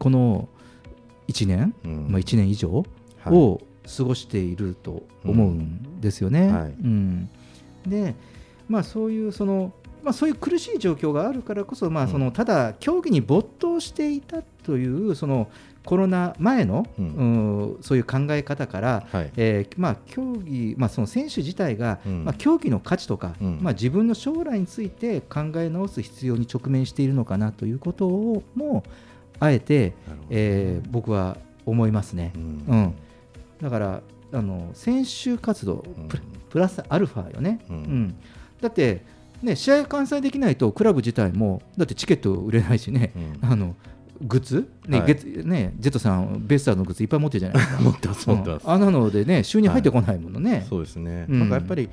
[0.00, 0.48] この
[1.30, 1.74] 1年、
[2.08, 2.84] まあ、1年以上？
[3.26, 3.60] を
[3.96, 6.74] 過ごしていると思うんですよね。
[6.82, 7.28] うん。
[7.86, 8.14] で、
[8.68, 15.50] まあ、そういうそのまあ、そういう苦しい状況があるからこそ、まあ、そのただ競技に没頭していたというその
[15.84, 28.84] コロナ前の、うん、そういう考え方から、はい、えー、まあ、競技、まあ、その選手自体が、うん、まあ、競技の価値とか、うん、まあ、自分の将来について考え直す必要に直面しているのかなということをも
[29.40, 29.94] あえて、
[30.28, 32.32] えー、僕は思いますね。
[32.36, 32.94] うん。
[33.60, 35.84] だからあの選手活動
[36.50, 37.60] プラスアルファよね。
[37.68, 38.14] うん。
[38.60, 39.04] だって
[39.42, 43.74] ね、試合開催できないとクラブ自体もだってチケット売れないしね、うん、あの
[44.20, 47.82] グッズ、ねはい、ねジェットさんベイスターズのグッズいっぱい持ってるじゃないですか。
[47.82, 51.88] 持ってます持ってます、うん、あなのでね収入入ってこないものね、はい、そうですね、うん、なんかやっぱり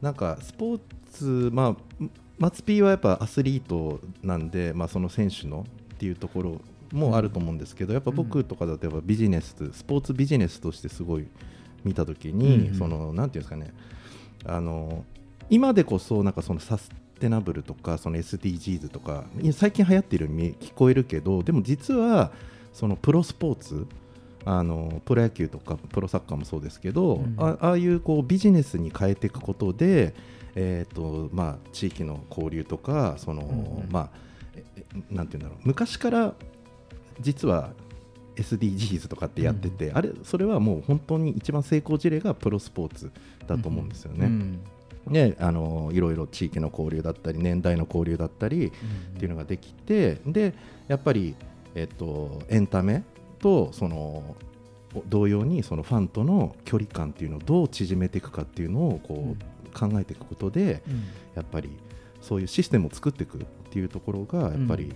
[0.00, 0.80] なんかスポー
[1.12, 2.04] ツまあ
[2.38, 6.60] 松 P はやっぱアスリートなんで、まあ、その選手のっていうところ
[6.92, 11.26] もあると思うんですけど、やっぱ僕とかだとやっぱビジネス、スポーツビジネスとしてすごい
[11.84, 13.72] 見たときに、うんそのなんていうんですかね
[14.44, 15.04] あの
[15.48, 22.30] 今でこそなんかそのサステナブルとかその SDGs とか最近流行ってるように聞こえるけどでも実は
[22.72, 23.86] そのプロスポーツ
[24.44, 27.34] あのプロ野球とかプロサッカーもそうですけど、うん。
[27.38, 30.14] あああいうこうビジネスに変えていくことで、
[30.54, 33.90] えーとまあ、地域の交流とかその、うん。
[33.90, 34.10] まあ
[34.54, 36.34] ええなんていうんだろう昔から
[37.20, 37.70] 実は
[38.36, 43.10] SDGs とかってやってて、あれそれはもう本当に一番成功事例がプロスポーツ
[43.46, 44.26] だと思うんですよね。
[44.26, 44.60] うん。
[45.08, 48.70] であのいろいろ地域の交流だったり年代の交流だったりっ
[49.18, 50.52] ていうのができてで
[50.88, 51.36] やっぱり、
[51.74, 53.04] えっと、エンタメ
[53.38, 54.34] とその
[55.06, 60.82] 同様にそのファンとの距離感っていうのをどう縮めていくかっていうのをこう考えていくことで
[61.34, 61.70] やっぱり
[62.20, 64.92] そういうシステムを作っていくっていうところがやっぱり、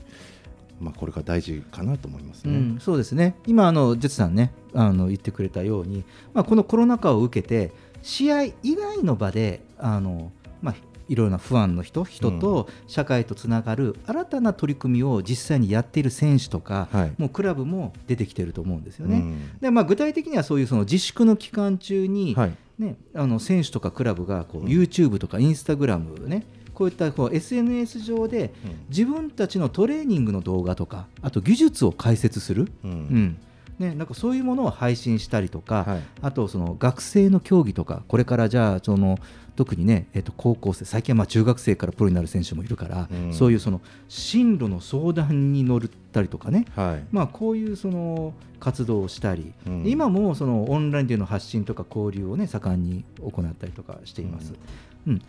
[0.81, 2.55] まあ、これが大事かなと思いますね。
[2.55, 3.35] うん、そうですね。
[3.47, 10.75] 今あのジェツさんねあの言ってくれたように、まあ、このコロナ禍を受けて試合以外の場であの、まあ、
[11.09, 17.13] いろいろな不安の人人と社会とつながる新たな取り組みを実際にやっている選手とか、はい。
[17.19, 19.17] もうクラブも出てきてると思うんですよね。
[19.17, 19.59] うん。
[19.61, 22.57] でまあ、具体的にはそういうその自粛の期間中に、はい。
[22.79, 26.47] ね、あの選手とかクラブがこう YouTube とか Instagram ね
[26.81, 28.55] こういったこう SNS 上で
[28.89, 32.91] 自分たちのトレーニングの動画とかあと技術を解説する、うん。
[32.91, 33.39] うん。
[33.79, 36.03] ね、なんかそういうものを配信したりとか、はい。
[36.23, 39.19] あとその学生の競技とかこれからじゃあその
[39.57, 43.35] 特にね、えっと高校生最近はまあ中学生からプロになる選手もいるから、うん。
[43.35, 45.81] そういうその進路の相談に乗っ
[46.13, 47.05] たりとかね、はい。
[47.13, 49.85] まあ、こういうその活動をしたり、うん。
[49.85, 54.55] で今もそのオンラインでの発信とか交流を、ね、盛んに行ったりとかしています。
[54.55, 54.59] うん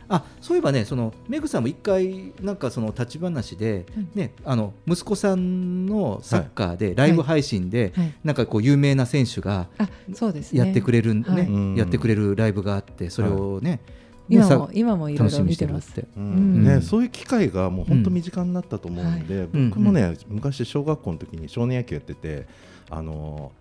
[0.10, 8.14] あそういえばね、そのメグさんも一回、なんかその立ち話で、ね、あの息子さんのサッカーで、ライブ配信で、はい。
[8.24, 10.60] なんかこう有名な選手があそうですね。
[10.60, 11.46] やってくれる、ねはい。
[11.46, 11.76] うん。
[11.76, 13.82] やってくれるライブがあって、それをね、ね
[14.30, 16.08] 今さも今もいろいろ見てます楽しみにしてるって。
[16.18, 16.24] うん。
[16.24, 16.64] うん。
[16.66, 19.70] ね、そういう機会がもう本当身近になったと思うんで、うん。
[19.70, 22.48] 僕もね、昔小学校の時に少年野球やってて
[22.90, 23.52] あの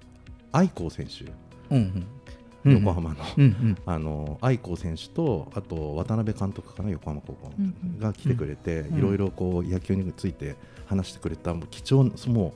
[0.53, 1.25] 愛子選手、
[1.75, 2.07] うんうん
[2.65, 3.77] 横浜の、うんうん。
[3.87, 7.99] あの愛子選手とあと渡辺監督かな横浜高校の、うんうん。
[7.99, 12.53] が来てくれて、うんいろいろこう野球について話してくれたもう貴重なもう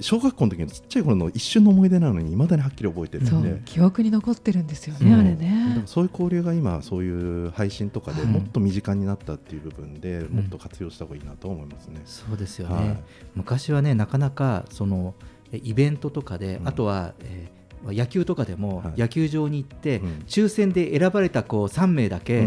[0.00, 3.50] 小学校の時のちっちゃい頃の一瞬の思い出なのにいまだにはっきり覚えてるそんで。
[3.50, 3.62] う。
[3.64, 5.08] 記憶に残ってるんですよそう。
[5.08, 8.30] ねあれでねもそういう交流が今そういう配信とかではい。
[8.30, 10.30] もっと身近になったっていう部分で、ん。
[10.30, 12.00] もっと活用した方がいいなと思いますね。
[12.06, 13.02] そうですよね、はい。
[13.36, 15.14] 昔はねなかなかその
[15.52, 16.68] えイベントとかで、うん。
[16.68, 17.53] あとは、えー
[17.92, 19.00] 野球とかでも、はい。
[19.00, 20.08] 野球場に行って、うん。
[20.26, 22.46] 抽選で選ばれたこう3名だけ、あ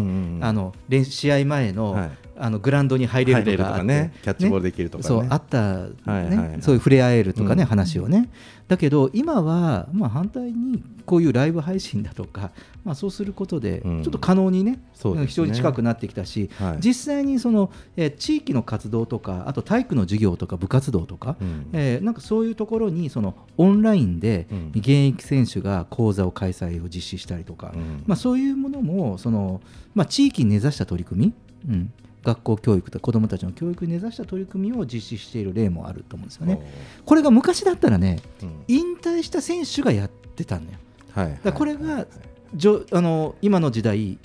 [0.53, 5.07] の練試合前の,、はいあのグラウンドに入れるととかね、キャッチボールできるとかね。
[5.07, 6.61] そうあった、ねはいはいはい。
[6.61, 7.69] そういう触れ合えるとかね、うん。
[7.69, 8.29] 話をね。
[8.67, 12.51] だけど今は、まあ、反対にこういうライブ配信だとか、
[12.83, 13.97] まあ、そうすることでちうん。
[13.99, 14.79] ょっと可能にね,、ね。
[15.25, 16.77] 非常に近くなってきたし、はい。
[16.79, 21.67] 実際にその、えー地域の活動とかあと体育の授業とか部活動とか、うん。
[21.73, 24.71] えーなんかそういうところにそのオンラインでうん。
[24.75, 28.03] 現役選手が講座を開催を実施したりとか、うん。
[28.05, 29.61] まあ、そういうものもその、
[29.95, 31.33] まあ、地域に根ざした取り組み、
[31.69, 31.91] うん、
[32.27, 36.61] 学校教育と子どもたちの教育に根ざした取り組みを実施している例もあると思うんですよね。
[37.05, 38.63] これが昔だったらねうん。
[38.67, 40.79] 引退した選手がやってたんだよ。
[41.13, 41.39] はい。
[41.41, 42.07] だこれがはい。
[42.53, 44.17] じょあの今の時代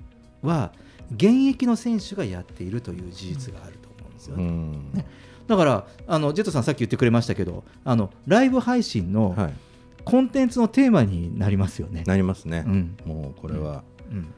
[0.42, 0.72] は
[1.14, 4.44] 現役の選手がやっているという事実があると思うんですよね。
[4.44, 4.90] うん。
[4.94, 5.06] ね。
[5.46, 9.54] だからあのジェットさんさっき言ってくれましたけどあのライブ配信のはい。
[10.04, 12.02] コンテンツのテーマになりますよね。
[12.08, 12.64] なりますね。
[12.66, 12.96] うん。
[13.04, 14.18] もうこれは、うん。
[14.18, 14.32] もうさん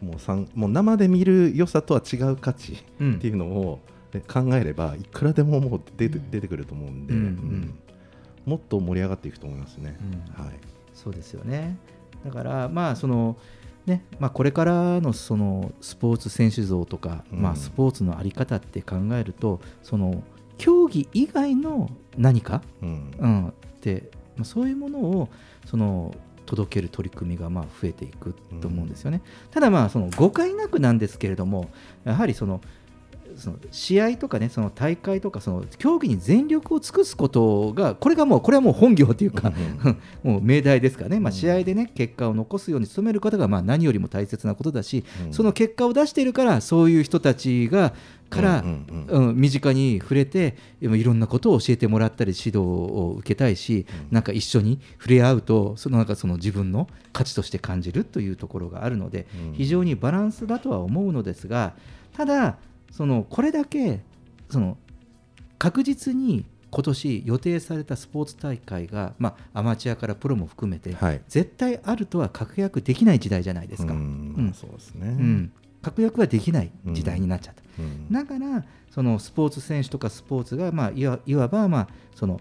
[0.00, 3.14] もう生で見る良さとは違う価値うん。
[3.14, 3.80] っていうのを
[4.12, 7.26] ね考えればいくらでももう出て出てくると思うんで、うんうん。
[7.26, 7.78] うん。
[8.44, 9.96] もっと盛り上がっていくと思いますね。
[10.38, 10.44] うん。
[10.44, 10.54] はい。
[10.94, 11.78] そうですよね。
[12.24, 13.36] だからまあその
[13.86, 17.42] ねまあこれからのそのスポーツ選手像とか、うん。
[17.42, 20.22] まあスポーツのあり方って考えるとその
[20.58, 23.10] 競技以外の何か、うん。
[23.18, 25.28] うん、ってまあそういうものを
[25.64, 26.14] その
[26.46, 29.20] 届ける取り組みがまあ増えていくと思うんですよね。
[29.50, 31.70] ただまあその誤解なくなんですけれども
[32.04, 32.60] やはりその
[33.36, 39.52] その試合とかねその大会とかその競技に全力を尽くすことがこれがもうこれはもう本業というか、
[40.22, 45.32] もう命題ですからね、まあ、試合でね結果を残すように努めることがまあ何よりも大切なことだし、うん。
[45.32, 47.94] その結果を出しているからそういう人たちが
[48.28, 49.36] から、うんうんうん。
[49.36, 59.52] 身近に触れていろんなことを教えてもらったり指導を受けたいし、なんか一緒に触れ合うとそのなんかその自分の価値として感じるというところがあるので、うん。
[59.52, 61.74] 非常にバランスだとは思うのですが
[62.16, 62.56] ただ
[62.96, 64.00] そのこれだけ
[64.48, 64.78] その
[65.58, 71.20] 確実に今年予定されたスポーツ大会が、まあ、アマチュアからプロも含めて、はい。
[71.28, 73.92] 絶対あるとは確約できない時代じゃないですか。
[73.92, 74.52] うんうん。
[74.54, 75.52] そうですね、うん。
[75.82, 77.62] 確約はできない時代になっちゃった。
[77.78, 78.10] うん。
[78.10, 82.40] だからそのスポーツ選手とかスポーツが、まあ、いわいわば、まあ、その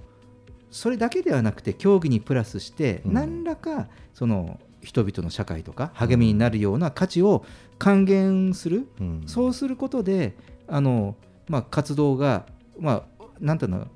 [0.72, 3.14] それだけではなくて競技にプラスしてうん。
[3.14, 7.44] 何らかその人々の社会とか励みになるような価値を
[7.80, 9.24] 還元する、うん。
[9.26, 10.36] そうすることで
[10.68, 11.16] あの、
[11.50, 12.46] まあ、活動が、
[12.80, 13.88] まあ、なんていうの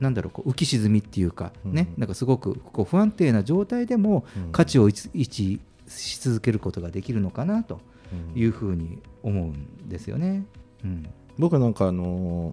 [0.00, 2.00] なんだろうこう浮き沈みっていうか、ねうん。
[2.00, 4.52] なんかすごくこう不安定な状態でもうん。
[4.52, 7.80] 価値を維持し続けることができるのかなと
[8.12, 8.38] うん。
[8.38, 10.44] いうふうに思うんですよね。
[10.84, 11.08] うん。
[11.38, 12.52] 僕なんかあの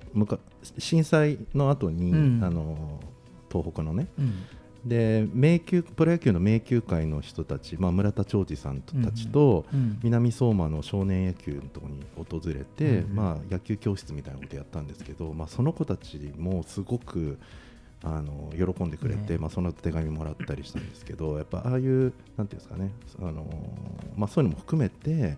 [0.77, 2.39] 震災の後に、うん。
[2.43, 2.99] あの
[3.51, 4.33] 東北のねうん
[4.85, 9.99] で迷宮プロ野球の迷宮会の人たち、まあ、村田兆治さんたちと、うん。
[10.03, 13.15] 南相馬の少年野球のところに訪れて、うん。
[13.15, 17.37] まあ、野球教室みたいなことやったんですけど、まあ、その子たちもすごく
[18.03, 19.39] あの喜んでくれて、ね。
[19.39, 23.45] まあ、その手紙もらったりしたんですけどやっぱああいうなんていうんですかねあの、
[24.15, 25.37] まあ、そういうのも含めて、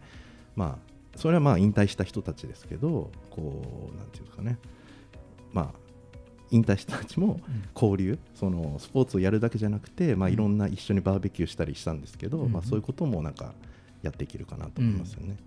[0.56, 4.58] まあ、それはまあ引退した人たちですけどこうなんていうんですかね
[5.54, 5.81] まあ
[6.52, 7.40] 引退した人たちも
[7.74, 12.52] 交流、そのスポーツをやるだけじゃなくて、まあ、いろんな一緒にバーベキューしたりしたんですけど、うん。
[12.52, 13.54] まあ、そういうこともなんか
[14.04, 15.38] やっていけるかなと思いますよね。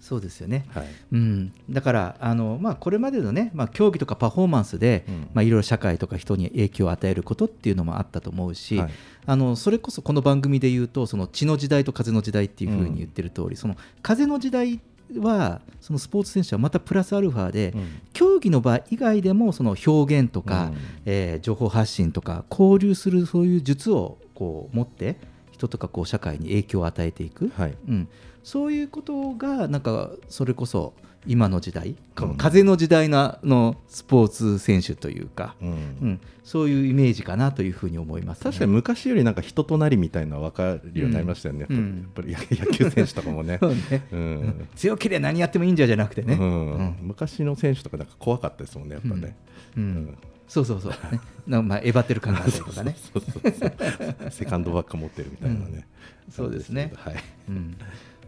[0.00, 0.86] そうですよね、はい。
[1.12, 5.14] うん、だからあの、まあ、これまでのね、まあ、競技とかパフォーマンスで、うん。
[5.34, 8.90] まあ、いろいろ社会とか人に影響を与えることっていうのもあったと思うし、はい。
[9.26, 14.80] あのそれこそこの番組で言うとその血の時代と風の時代っていうふうに言ってる通り、その風の時代
[15.18, 18.02] はそのスポーツ選手はまたプラスアルファで、うん。
[18.12, 20.76] 競技の場以外でもその表現とか、うん。
[21.06, 25.16] えー情報発信とか交流するそういう術をこう持って
[25.50, 27.74] 人とかこう社会に影響を与えていく、はい。
[27.88, 28.08] うん、
[28.42, 30.94] そういうことがなんかそれこそ
[31.26, 31.96] 今の時代、
[32.38, 35.68] 風の時代ののスポーツ選手というか、うん。
[35.68, 42.00] うん、そういうイメージかなというふうに思います、ね、確かに昔よりなんか人となりみたいなのは分かるようになりましたよね、うん。
[42.02, 43.58] やっぱり 野球選手とかもね。
[43.62, 44.06] そうね。
[44.12, 44.68] うん。
[44.74, 46.72] 強ければ何やってもいいんじゃじゃなくてね、うん。
[46.72, 46.96] うん。
[47.02, 49.36] 昔の選手とかなんか怖かったですもんね、やっぱね。
[49.76, 49.82] うん。
[49.82, 50.18] うん。
[50.48, 52.96] そうそうそう、ね、なんかまあえばってる感があったりとかね。
[53.12, 54.30] そうそうそう。
[54.30, 55.86] セカンドバッグ持ってるみたいなね。
[56.30, 56.92] そうですね。
[56.96, 57.14] はい。
[57.48, 57.76] うん、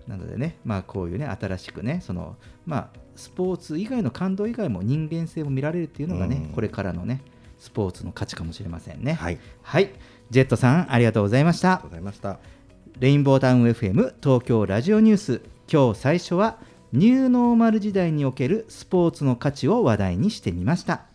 [0.07, 2.37] なのでね、まあ、こういうね、新しくね、その
[2.67, 7.23] まあ、スポーツ以外の感動以外も人間性も見られるっていうのがね、うんこれからのね、
[7.59, 9.15] スポーツの価値かもしれませんね。
[9.15, 9.39] はい。
[9.63, 9.93] はい、
[10.31, 11.91] ジェットさん、ありがとうございましたありがとう。
[11.91, 12.39] ございました。
[12.99, 15.43] レインボータウン FM 東京ラジオニュース、
[15.73, 16.59] 今日最初は、
[16.93, 21.07] ニューノーマル時代におけるスポーツの価値を話題にしてみました。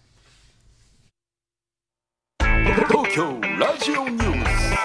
[2.39, 4.77] 東京ラジオニュース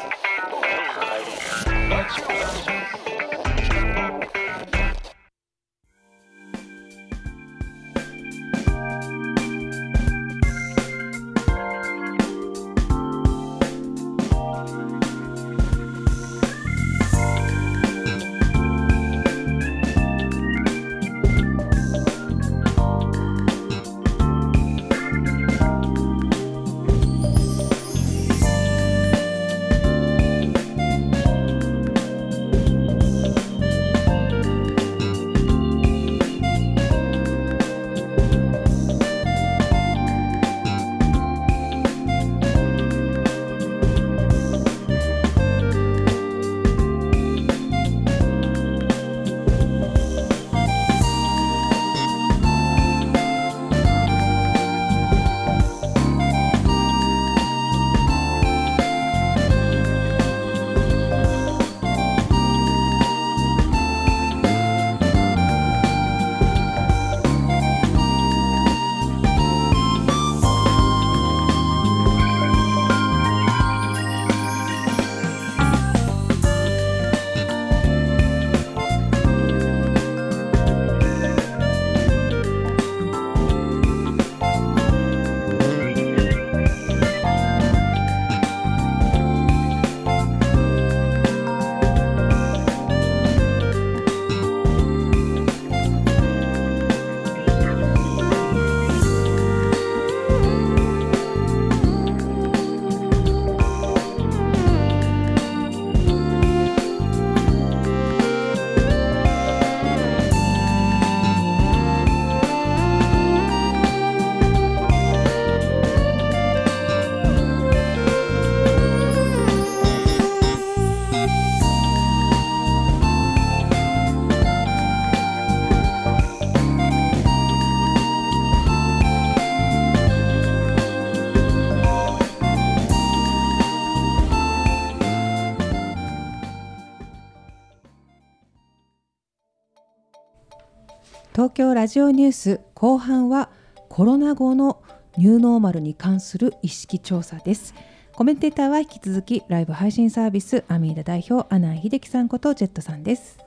[141.35, 143.49] 東京ラジオニュース後半は
[143.89, 144.83] コロナ後の
[145.17, 147.75] ニューノーマルに関する意識調査です。
[148.13, 153.39] コメンテーターは引き続きライブ配信サービスアミーダ代表阿南秀樹さんことジェットさんです。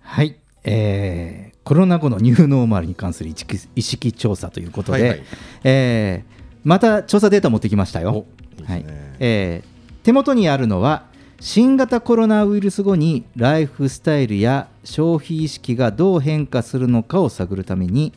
[0.00, 5.22] はい、えーコロナ後のニューノーマルに関する意識意識調査ということで、はいはい。
[5.64, 8.26] えーまた調査データ持ってきましたよ。
[8.58, 8.64] ね。
[8.66, 8.84] はい。
[9.20, 9.70] えー
[10.02, 11.06] 手元にあるのは
[11.40, 18.12] 新型コロナウイルス後にライフスタイルや消費意識がどう変化するのかを探るために、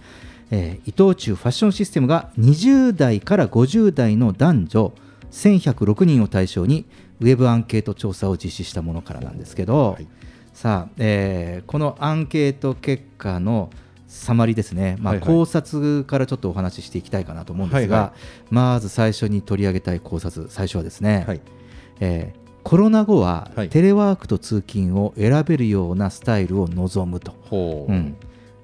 [0.51, 4.93] えー伊藤忠ファッションシステムが20代から50代の男女
[5.31, 6.85] 1106人を対象に
[7.21, 9.97] ウェブアンケート調査を実施したものからなんですけど、
[10.53, 13.69] さあ、えーこのアンケート結果の
[14.05, 15.27] サマリですね、まあはいはい。
[15.27, 18.13] 考察からちょっとお話ししていきたいかなと思うんですが、はいは
[18.51, 21.41] まず最初に取り上げたい考察最初はですね、はい。
[22.01, 23.69] えーコロナ後ははい。
[23.69, 27.33] テレワークと通勤を選べるようなスタイルを望むと。
[27.49, 28.15] ほう、うん。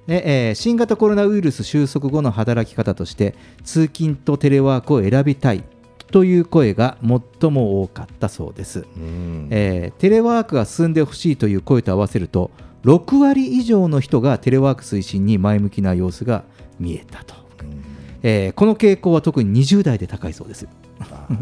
[0.06, 5.62] でえー新型コロナウイルス収束後の働き方として通勤とテレワークを選びたい
[6.10, 9.48] という声が最も多かったそうです、うん。
[9.50, 12.50] えーテレワークが進んでほしいという声と合わせると
[12.84, 16.44] 6割以上の人がテレワーク推進に前向きな様子が
[16.78, 17.34] 見えたと、
[18.22, 20.66] えーこの傾向は特に20代で高いそうです。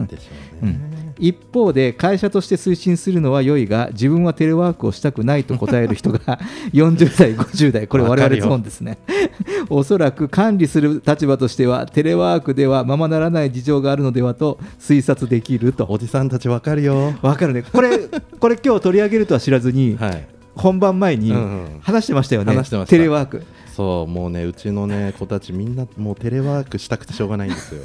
[0.09, 0.31] でしょ
[0.63, 6.19] うね、一方で会社として推進するのは良いが自分はテレワークをしたくないと答える人が
[6.73, 8.99] 40代50代これ我々ゾーンですね。
[9.71, 15.87] おそらく管理する立場としてはテレワークではままならない事情があるのではと推察できると。
[15.89, 17.15] おじさんたちわかるよ。
[17.23, 17.63] わかるね。
[17.63, 17.99] これ
[18.41, 20.27] これ今日取り上げるとは知らずに、はい。
[20.55, 21.67] 本番前にうんうん。
[21.81, 22.91] 話してましたよね、話してました。
[22.91, 23.43] テレワーク。
[23.79, 27.85] そうもうねうちのね子たちみんなもうテレワークしたくてしょうがないんですよ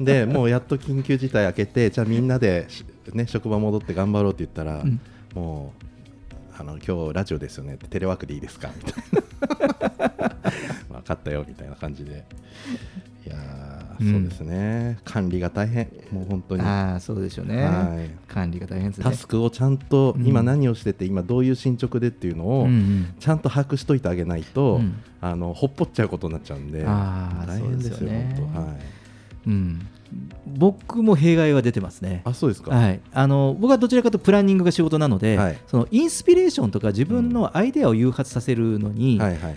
[0.00, 5.00] でもうやっと緊急事態明けてじゃあみんなでしね職場戻って頑張ろうって言ったら、うん。
[5.34, 5.84] もう
[6.58, 8.70] あの今日ラジオですよねテレワークでいいですか？
[8.76, 10.36] みたいな。
[11.00, 12.24] 分かったよみたいな感じで。
[13.26, 14.12] いやー、うん。
[14.12, 14.98] そうですね。
[15.04, 15.88] 管理が大変。
[16.12, 16.62] もう本当に。
[16.62, 18.10] ああそうでしょうね、はい。
[18.28, 19.04] 管理が大変ですね。
[19.04, 20.26] タスクをちゃんとうん。
[20.26, 23.06] 今何をしてて、今どういう進捗でっていうのをうんうん。
[23.18, 24.94] ちゃんと把握しといてあげないと、うん。
[25.20, 28.60] あのほっぽっちゃうことになっちゃうんであー大変ですよそうですよね本当。
[28.60, 28.76] はい
[29.46, 29.86] うん、
[30.46, 32.22] 僕も弊害は出てますね。
[32.24, 32.74] あそうですか。
[32.74, 35.58] はい、あの僕はどちらかというとプランニングが仕事なので、はい。
[35.66, 39.56] そのインスピレーションとか自分のアイデアを誘発させるのに、はいはいはい。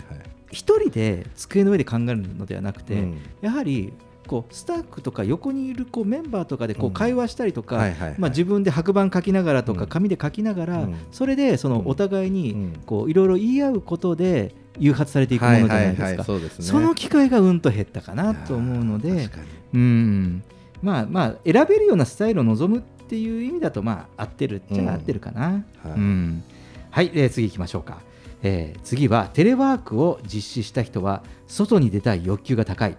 [0.50, 3.18] 一人で机の上で考えるのではなくて、うん。
[3.40, 3.92] やはり
[4.26, 6.92] こうスタッフとか横にいるこうメンバーとかでこううん。
[6.94, 7.84] 会話したりとか、
[8.18, 9.88] まあ、自分で白板書きながらとかうん。
[9.88, 10.96] 紙で書きながら、うん。
[11.12, 12.34] それでそのお互いうん。
[12.34, 19.28] にこういろいろ言い合うことで誘発されていくものじゃないですか、その機会がうんと減ったかなと思うので。
[19.74, 20.42] うん
[20.82, 25.64] まあまあ選べるようなスタイルを望むっていう意味だとまあ合ってるっちゃ合ってるかな。
[25.82, 26.42] はいうん。
[26.90, 28.00] はい、えー次行きましょうか、
[28.42, 32.96] えー次はテレワークを実施した人は外に出たい欲求が高い、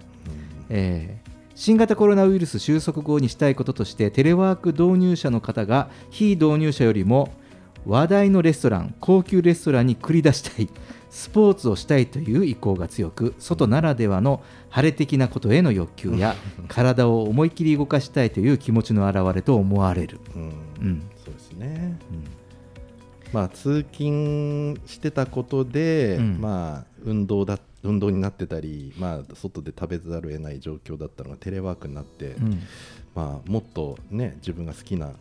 [0.69, 7.33] えー新型コロナウイルス収束後にしたいこととしてテレワーク導入者の方が非導入者よりも
[7.87, 10.69] 話題のレストラン高級レストランに繰り出したい
[11.17, 16.35] スポーツをしたいという意向が強く外ならではの晴れ的なことへの欲求や
[16.69, 20.41] 体を思い切り動かしたいという気持ちの表れと思われる、うん。
[20.41, 21.01] うん。
[21.25, 21.97] そうですね、
[23.33, 26.37] まあ通勤してたことで、うん。
[26.39, 32.59] まあ運動だ運動になってたり、まあ、外で食べざるを得ない状況だったのがテレワークになって、うん。
[33.15, 35.13] まあ、もっとね自分が好きな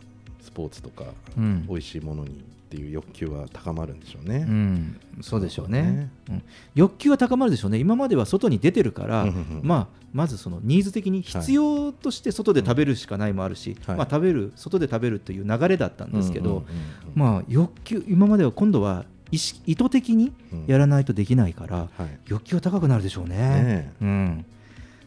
[0.47, 1.03] スポーツとか、
[1.37, 1.67] うん。
[1.67, 2.33] 美味しいものにっ
[2.69, 4.45] ていう欲求は高まるんでしょうね。
[4.47, 5.81] うん、そうでしょうね。
[5.81, 6.09] ね。
[6.29, 6.43] うん。
[6.73, 9.61] 欲求は高まるでしょうね、今までは外に出てるから、うんうんうん。
[9.63, 13.97] まあ、まずそのニーズ的に必要として外で食べるしかないもあるし、はい。
[13.97, 16.65] まあ、食べる外で食べるという流れだったんですけど、うんうんうん
[17.13, 20.31] まあ、欲求今までは今度は意識意図的に
[20.67, 22.19] やらないとできないから、はい。
[22.27, 23.35] 欲求は高くなるでしょうね。
[23.35, 24.45] ねうん、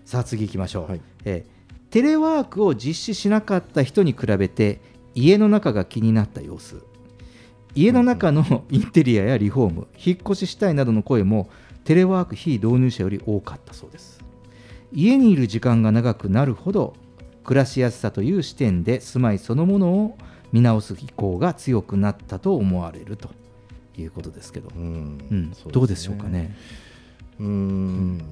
[0.04, 1.00] さあ次行きましょう、はい。
[1.24, 1.60] えー
[1.90, 4.80] テレワークを実施しなかった人に比べて
[5.14, 6.82] 家の中が気になった様子。
[7.74, 11.48] 家の中のインテリアやリフォーム引っ越ししたいなどの声も
[11.84, 14.20] テレワーク非導入者より多かったそうです。
[14.92, 16.94] 家にいる時間が長くなるほど
[17.44, 20.18] 暮らしやすさという視点で住まいそのものを
[20.52, 23.30] 見直す意向が強くなったと思われると。
[24.00, 25.18] いうことですけど、うん。
[25.30, 25.52] うん。
[25.52, 25.72] そうですね。
[25.72, 26.56] どうでしょうかね。
[27.38, 28.22] うーん。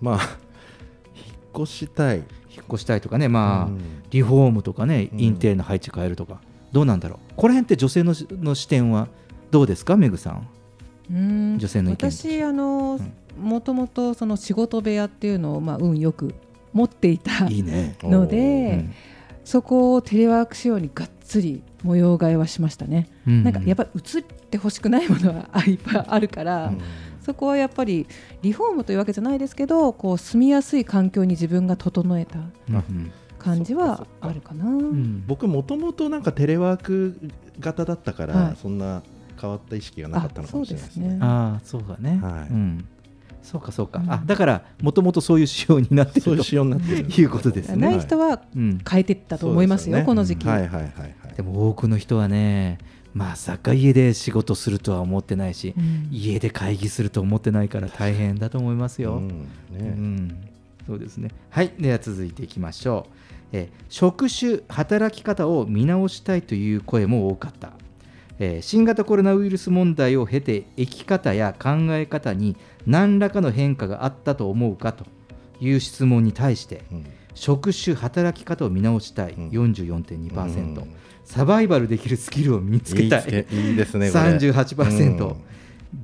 [0.00, 0.38] まあ
[1.14, 3.80] 引っ越したい引っ越したいとかね、まあうん。
[4.10, 5.20] リフォームとかね、うん。
[5.20, 6.40] インテリアの配置変えるとか、
[6.72, 9.08] どうなんだろう、この辺って女性のしの視点は
[9.50, 10.48] どうですか、メグさん。
[11.12, 11.58] うん。
[11.58, 12.10] 女性の意見。
[12.10, 12.98] 私あの、
[13.40, 16.34] もともとその仕事部屋っていうのをまあ運よく
[16.72, 17.96] 持っていたいいね。
[18.02, 18.94] ので、うん。
[19.44, 23.42] そこをテレワーク仕様にがっつり模様替えはしましたね、うん。
[23.42, 26.72] なんかやっぱり映ってほしくないものはあいっぱいあるから、
[27.24, 28.06] そこはやっぱり
[28.42, 34.66] リフォームというわけじゃないですけどこう住みやすい環境に自分が整えたうん感じはあるかな。
[34.66, 35.24] うん。
[35.26, 37.18] 僕もともとなんかテレワーク
[37.58, 38.56] 型だったから、はい。
[38.56, 39.02] そんな
[39.40, 41.18] 変わった意識がなかったのかもしれないですね。
[41.20, 42.52] ああそうだね、はい。
[42.52, 42.86] うん、
[43.42, 44.12] そうかそうか、うん。
[44.12, 47.08] あだからもともとそういう仕様になってるとそういう仕様になってる。
[47.08, 50.06] いうことですね、ない人はうん、変えていったと思いますよ、すね。
[50.06, 50.46] この時期。
[50.46, 51.14] はいはいはいはい。
[51.34, 52.78] でも多くの人はね
[53.14, 56.08] まさか家で仕事するとは思ってないし、うん。
[56.10, 59.28] 家で会議すると思ってないから大変だと思いますよ、うん。
[59.28, 59.38] ね。
[59.78, 60.48] うん。
[60.86, 61.30] そうですね。
[61.50, 61.72] はい。
[61.78, 63.14] では続いていきましょう、
[63.52, 67.72] えー職種働き方を見直したいという声も多かった、
[68.38, 72.56] えー新型コロナウイルス問題を経て生き方や考え方に
[72.86, 75.04] 何らかの変化があったと思うかと
[75.60, 77.06] いう質問に対してうん。
[77.34, 79.32] 職種働き方を見直したい。
[79.32, 79.48] うん。
[79.50, 80.94] 44.2%、うん
[81.24, 83.46] サバイバルできるスキルを身につけたい。
[83.50, 84.10] いいですね。
[84.10, 84.24] これ。
[84.36, 85.34] 38%、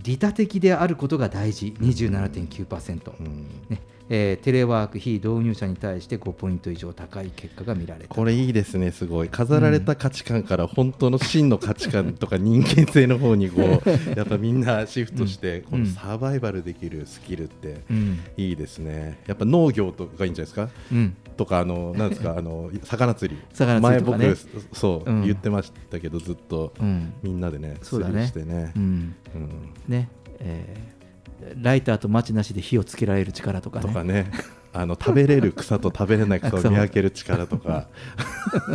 [0.05, 1.75] 利他的であることが大事。
[1.81, 3.47] 27.9%、うん。
[3.69, 3.81] ね。
[4.09, 8.09] えーテレワーク非導入者に対して5ポイント以上高い結果が見られた。
[8.15, 9.29] これいいですね、すごい。
[9.29, 18.21] 飾られた価値観から本当の真の価値観とか人間性の方にこう、 やっぱみんなシフトして、このサバイバルできるスキルってうん。
[18.37, 19.19] いいですね。
[19.27, 20.69] やっぱ農業とかいいんじゃないですか？
[20.93, 23.41] うんとか、あの、なんですか、あの、 魚釣り。
[23.53, 24.27] 魚釣りとかね。
[24.27, 25.23] 前僕、そう、うん。
[25.25, 27.13] 言ってましたけど、ずっとうん。
[27.23, 28.73] みんなでね、釣りしてね。
[28.77, 28.79] う。
[28.79, 28.83] ん。
[28.83, 29.73] うん。
[29.89, 30.09] ね。
[30.41, 30.97] えー
[31.61, 33.87] ライターとマッチなしで火をつけられる力とかね。
[33.87, 34.31] とかね、
[34.73, 37.89] あの食べれる草と食べれない草を 見分ける力とか、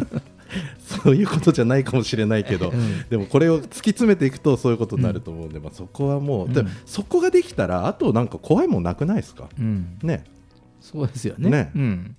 [1.04, 3.06] そういうことじゃないかもしれないけど、うん。
[3.10, 6.68] でもこれを突き詰めていくとそういうことになると思うんで、まあ、そこはもう、でうん。
[6.86, 9.98] そこができたら、あとなんか怖いもんなくないですか、うん。
[10.04, 10.24] ね、
[10.80, 11.50] そうですよね。
[11.50, 11.72] ね。
[11.76, 12.16] うん、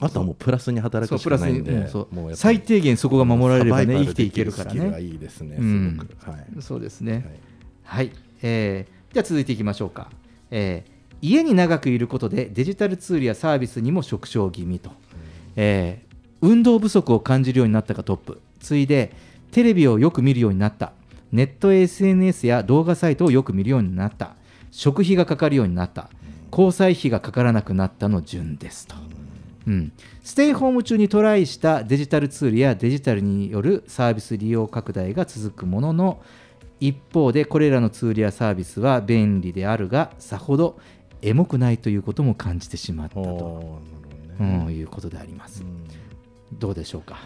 [0.00, 1.88] あとはもうプラスに働くしかないんで、
[2.34, 5.00] 最低限そこが守られればね生きていけるからね。
[5.00, 6.30] いいですね、うんすごく。
[6.30, 6.62] はい。
[6.62, 7.12] そうですね、
[7.84, 8.04] はい。
[8.06, 10.10] はい、えーでは続いていきましょうか、
[10.50, 14.90] えー家に長くいることでデジタルツールやサービスにも触傷気味と、
[15.56, 18.40] えー運動不足を感じるようになったかトップ。
[18.60, 19.14] 次いで
[19.50, 20.92] テレビをよく見るようになった。
[21.32, 24.36] ネット SNS や動画サイトをよく見るようになった。
[24.70, 26.10] 食費がかかるようになった。
[26.50, 28.94] 交際費がかからなくなったの順ですと。
[29.66, 29.92] うん、
[30.22, 36.22] ステイホーム中にトライしたデジタルツールやデジタルによるサービス利用拡大が続くものの
[36.80, 40.78] 一方でこれらのツールやサービスは便利であるがさほど
[41.22, 43.80] エモくないということも感じてしまったと、
[44.38, 44.64] ね。
[44.66, 45.86] うんいうことであります、うん。
[46.58, 47.18] どうでしょうか、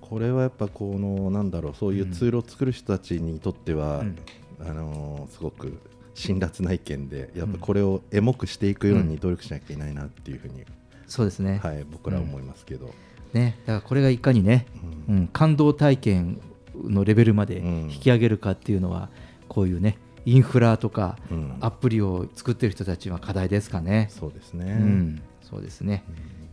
[0.00, 4.16] これはやっぱこのなんだろうそういうツールを作る人たちにとっては、うん。
[4.62, 5.78] あのーすごく
[6.14, 10.64] 辛辣な意見でやっぱこれをエモくしていくように努力しなきゃいけないなっていうふうに、
[11.10, 12.94] そうですね、はい、僕らは思いますけど、
[13.32, 14.66] ねだからこれがいかにね、
[15.08, 16.40] ううんん、感動体験
[16.84, 17.90] のレベルまでうん。
[17.90, 19.10] 引き上げるかっていうのは、
[19.48, 21.56] こういうねインフラとかうん。
[21.60, 24.08] アプリを作ってる人たちは課題ですかね。
[24.10, 26.04] そうですね、うん、そうですね。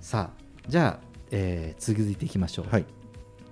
[0.02, 2.66] さあ、じゃあ、えー続いていきましょう。
[2.72, 2.86] はい。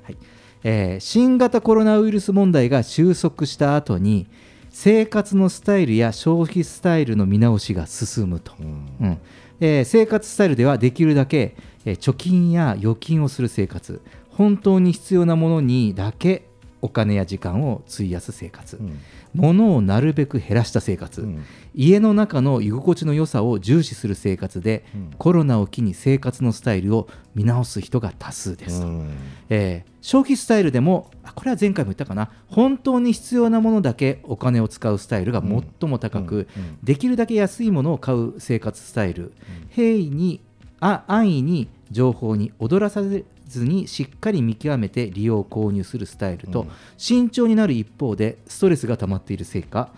[0.01, 0.17] はい。
[0.63, 4.27] えー新型コロナウイルス問題が収束した後に、
[4.71, 8.53] 生活のスタイルや消費スタイルの見直しが進むと。
[8.59, 8.67] うん。
[9.01, 9.17] うん
[9.59, 14.01] えー生活スタイルではできるだけ、えー貯金や預金をする生活。
[14.29, 16.49] 本当に必要なものにだけ
[16.81, 18.99] お金や時間を費やす生活、うん。
[19.35, 21.43] 物をなるべく減らした生活、うん。
[21.73, 25.11] 家の中の居心地の良さを重視する生活で、うん。
[25.17, 28.81] コロナを機に生活のスタイルを見直す人が多数です。
[28.81, 29.09] と、うん。
[29.49, 32.29] えー消費スタイルでもあこれは前回も言ったかな。
[32.47, 36.47] 本当に必要なものだけお金を使うスタイルが最も高く、
[36.83, 39.33] できるだけ安いものを買う生活スタイル、
[39.71, 40.41] 平易に
[40.79, 46.67] あ安易に情報に踊らされずにしっかり見極めて利用購入するスタイルと、うん。
[46.97, 49.89] 慎重になる一方でストレスが溜まっているせいか、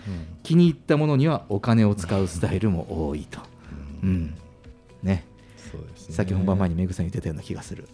[0.43, 3.39] 気に入ったものにはお金を使うスタイルも多いと、
[4.03, 4.33] うん。
[5.03, 5.25] ね、
[5.71, 6.15] そうですね。
[6.15, 7.87] さっき本番前にメグさん言ってたような気がする。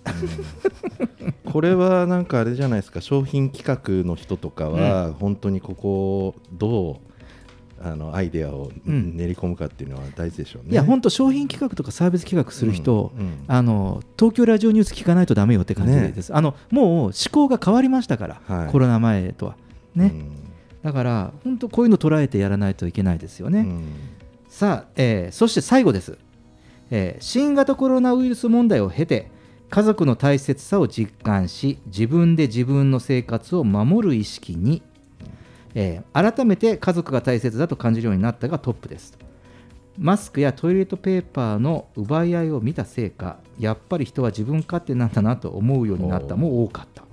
[1.46, 3.02] これはなんかあれじゃないですか。
[3.02, 7.13] 商品企画の人とかは本当にここをどう
[7.84, 9.18] あのアイデアをうん。
[9.18, 10.72] 練り込むかっていうのは大事でしょうね。
[10.72, 13.44] いや本当商品企画とかサービス企画する人、うんうん。
[13.48, 18.72] あの東京ラジオニュース聞かないとダメよって感じねです、あのもう思考が変わりましたから、はい。
[18.72, 19.58] コロナ前とは。
[19.96, 20.32] ね、うん。
[20.82, 23.84] だから本当こういうの捉えてやらないといけないですよね、うん。
[24.48, 26.18] さあ、えーそして最後です、
[26.90, 29.32] えー新型コロナウイルス問題を経て
[29.70, 34.84] 家族の大切さを実感し自分で自分の生活を守る意識に、
[35.76, 39.18] えー改めて家族が大切だと感じるようになったがトップです。
[39.98, 46.36] マスクやトイレットペーパーの奪い合いを見たせいかやっぱり人は自分勝手なんだなと思うようになった。
[46.36, 47.04] も多かった。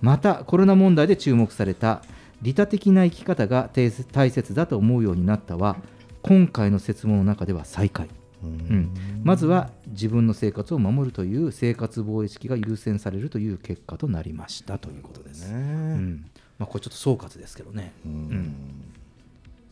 [0.00, 2.02] またコロナ問題で注目された。
[2.40, 5.76] 利他的な生き方が大切だと思うようになったは
[6.22, 8.52] 今回の設問の中では最下位、ううん。
[8.80, 14.78] ん、まずは自分の生活を守るという生活防衛意識が優先されるという結果となりました。
[14.78, 15.52] ということです。
[15.52, 15.60] うね。
[15.96, 16.24] ん
[16.62, 17.92] まあ、これちょっと総括ですけどね。
[18.06, 18.12] うん。
[18.12, 18.54] うん。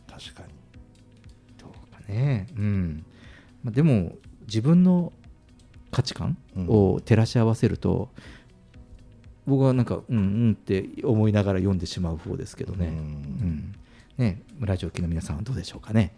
[0.09, 0.49] 確かに。
[1.57, 3.05] どうかね、うん。
[3.63, 5.13] まあ、でも自分の
[5.89, 6.37] 価値観
[6.67, 8.09] を照らし合わせると、
[9.47, 10.19] 僕はなんかうんう
[10.49, 12.93] んって思いながら読んでしまう方ですけどね,、うん。
[12.93, 13.75] うん。
[14.17, 16.13] ねラジオ機の皆さんはどうでしょうかね。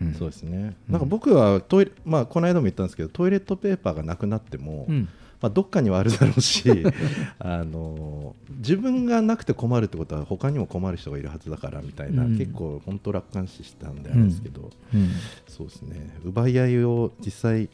[0.00, 0.14] うん。
[0.14, 0.76] そうですね。
[0.88, 5.08] なんか僕はトイレ、まあ、この間も言ったんですけどトイレットペーパーがなくなっても、うん
[5.44, 6.64] まあ、どっかにはあるだろうし
[7.38, 12.38] あの自分がなくて困るってことは他にも困る人がいるはずだからみたいな、うん。
[12.38, 15.10] 結構本当楽観視したんであれですけど、うん。
[15.46, 16.16] そうですね。
[16.24, 17.68] 奪い合いを実際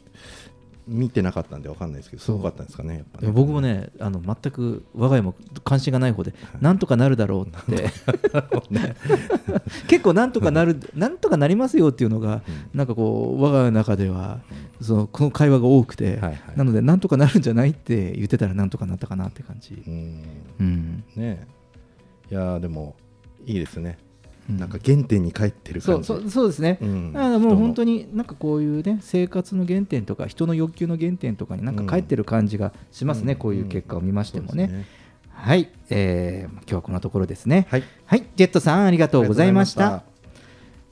[0.87, 3.31] 見てなかったんで分かんないですけどすごかったんですかねね。
[3.31, 7.89] 僕もねあの全く我が家も関心がない方で、なんとかなるだろうって。
[9.87, 14.41] 結構なんとかなるなんとかなりますよっていうのが、なんかこう我が家の中では、
[14.81, 16.41] そのこの会話が多くて、はいはい。
[16.55, 20.23] なのでなんとかなるんじゃないって言ってたらなんとかなったかなって感じ、うん。
[20.59, 21.03] うん。
[21.15, 21.47] ね
[22.29, 22.95] いやーでも
[23.45, 24.10] いいですね、うん
[24.49, 26.07] なんか原点に帰ってる感じ。
[26.07, 27.13] そうそうそうですね、うん。
[27.13, 33.39] だからもう本当にになんかこういうね生活の原点とか人の欲求の原点とかになんか帰ってる感じがしますね、うん。
[33.39, 34.67] こういう結果を見ましてもね。
[34.67, 35.01] そうです
[35.33, 37.67] はい、えー今日はこんなところですね。
[37.69, 37.83] はい、
[38.35, 40.03] ジェットさんありがとうございました。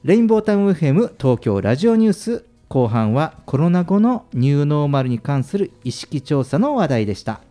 [0.04, 7.41] レインボータウン FM 東京ラジオニュース後半はコロナ後のニューノーマルに関する意識調査の話題でした。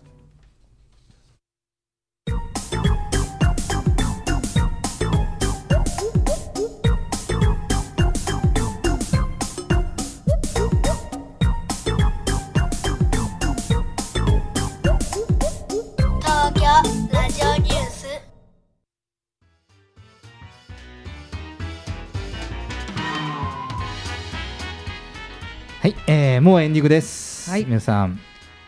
[25.88, 27.48] はい、えーもうエンディングです。
[27.50, 27.64] はい。
[27.64, 28.20] 皆さん。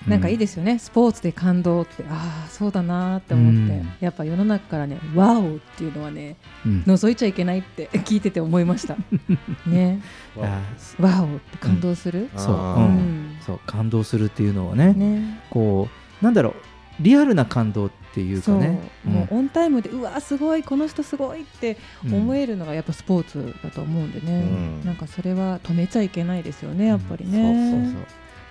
[0.08, 2.02] なんかいいでですよね、スポーツで感動って。
[2.08, 3.92] ああそうだなーって思って、うん。
[4.00, 6.84] やっぱ世の中からね「ワオ!」っていうのはねうん。
[6.86, 8.96] 覗いちゃいけないって 聞いてて思いました。
[9.68, 10.00] ね。
[10.40, 10.62] あ
[10.98, 13.36] 「ワオ!」って感動する、そう、うん。
[13.44, 13.60] そう。
[13.66, 14.94] 感動するっていうのはね。
[14.94, 15.42] ね。
[15.50, 15.90] こ
[16.22, 16.54] うなんだろう。
[17.00, 18.80] リアルな感動っていうかそう、ね。
[19.04, 24.44] もうオンタイムでうわすごいこの人すごいって思えるのがやっぱスポーツだと思うんでね、う
[24.82, 24.84] ん。
[24.84, 28.06] なんかそれは止めちゃいけないですよねやっぱりね、そうそうそう。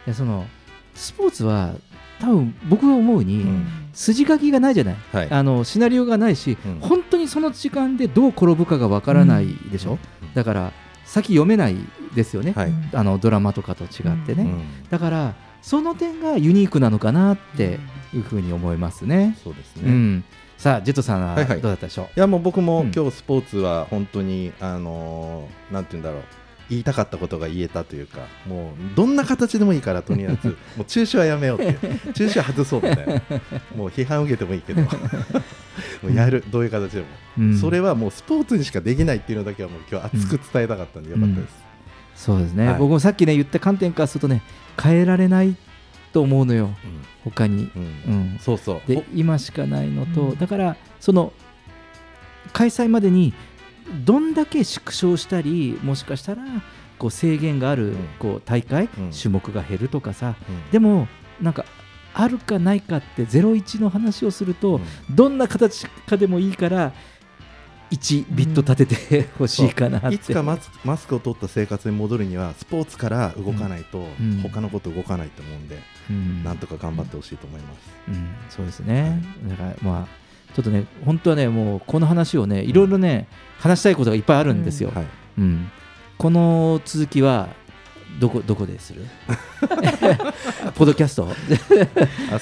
[0.06, 0.46] でその
[0.96, 1.74] スポーツは
[2.20, 3.68] 多分僕が思うに、うん。
[3.94, 5.30] 筋書きがないじゃない、はい。
[5.30, 6.80] あのシナリオがないし、うん。
[6.80, 9.98] 本当にその時間でどう転ぶかがわからないでしょ、
[10.36, 10.72] だから
[11.06, 11.76] 先読めない
[12.16, 12.72] ですよね、はい。
[12.94, 14.64] あのドラマとかと違ってね、うん。
[14.90, 17.80] だからその点がユニークなのかなって
[18.14, 19.38] いうふうに思いますね。
[19.44, 20.24] そうですね、うん、
[20.58, 21.62] さあジェットさんはどはいうはい。
[21.62, 22.92] だったでしょう、いやもう僕もうん。
[22.92, 26.24] 今日スポーツは本当に、あのーなんて言うんだろう。
[26.70, 32.14] 言いたかったことが言えたというかもうどんな形でもいいからとりあえず もう中止はやめようっていう。
[32.14, 33.14] 中止は外そうみたいな。
[33.76, 34.82] もう批判受けてもいいけど。
[36.04, 36.44] もうやる。
[36.52, 37.08] どういう形でも、
[37.40, 37.58] うん。
[37.58, 41.54] それはもうスポーツにしかできないっていうのだけはもう今日熱く伝えたかったんでよかったです、
[42.16, 42.78] そうですね、はい。
[42.78, 44.44] 僕もさっきね言った観点からするとね
[44.80, 45.56] 変えられない
[46.12, 46.70] と思うのよ。
[47.24, 47.84] 他に、うん。
[47.84, 47.86] う
[48.36, 48.38] ん。
[48.40, 48.82] そうそう。
[48.88, 50.38] でほ今しかないのと、うん。
[50.38, 51.34] だからその
[52.54, 53.34] 開催までに
[54.06, 56.44] どんだけ縮小したりもしかしたら
[56.98, 57.96] こう制限があるうん。
[58.20, 59.12] こう大会、うん。
[59.12, 60.72] 種目が減るとかさうん。
[60.72, 61.08] でも
[61.42, 61.66] なんか
[62.14, 64.80] あるかないかって01の話をすると、う
[65.12, 65.16] ん。
[65.16, 66.94] どんな形かでもいいから
[67.92, 74.42] 1ビット立てて ほしいかなって、いつかマスマスクを取った生活に戻るにはスポーツから動かないと、うん。
[74.42, 75.82] 他のこと動かないと思うんで、うん
[76.44, 77.80] なんとか頑張ってほしいと思います。
[78.08, 80.08] うん、そうですね、だからまあ
[80.56, 83.28] ちょっとね本当はねもうこの話をねいろいろね
[83.60, 85.06] 話したいことがいっぱいあるんですよ、はい。
[85.38, 85.72] うん。
[86.18, 87.50] この続きは
[88.20, 89.06] どこどこでする？
[90.76, 91.28] ポッドキャスト？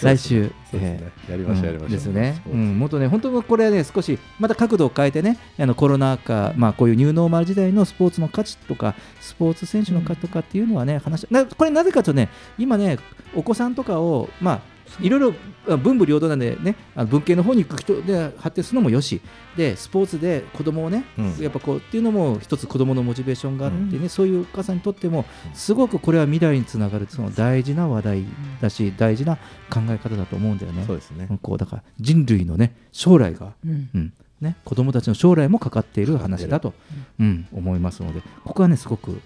[0.01, 0.51] 来週。
[0.73, 1.11] ね。
[1.30, 1.89] やりましょうやりましょう。
[1.89, 2.41] ですね。
[2.51, 12.97] うん、もっとね本当にこれはね少しまた角度を変えてねあのコロナ禍、まあ、こういうニューノーマル時代のスポーツの価値とかスポーツ選手の価値とかっていうのはね、話なこれなぜかとね今ね
[13.36, 15.34] お子さんとかをまあいろいろ
[15.70, 19.22] あ文武両道なんでねあの文系の方に行く人で発展するのもよし。
[19.56, 21.38] でスポーツで子供をね、うん。
[21.40, 28.26] やっぱこうっていうのも一つ子供のモチベーションがあってね、そういうお母さんにとってもすごくこれは未来につながるその大事な話題
[28.62, 29.38] だし大事な
[29.70, 30.84] 考え方だと思うんだよね。
[30.86, 31.28] そうですね。
[31.42, 33.90] こうだから人類のね将来が、うん。
[33.94, 34.14] うん。
[34.42, 36.76] ね、子供たちの将来もかかっている話だと、
[37.20, 39.20] うん、思いますのでここはねすごく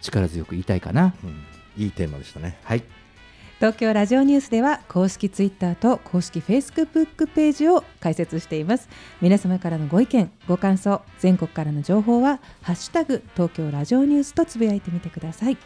[0.00, 1.14] 力強く言いたいかな。
[1.24, 1.82] うん。
[1.82, 2.58] いいテーマでしたね。
[2.62, 2.84] はい
[3.62, 8.88] 東京ラジオニュースでは公式ツイッターと公式フェイスブックページを開設しています。
[9.20, 15.56] 皆様からのご意見ご感想全国からの情報はハッシュタグ東京ラジオニュースとつぶやいてみてください。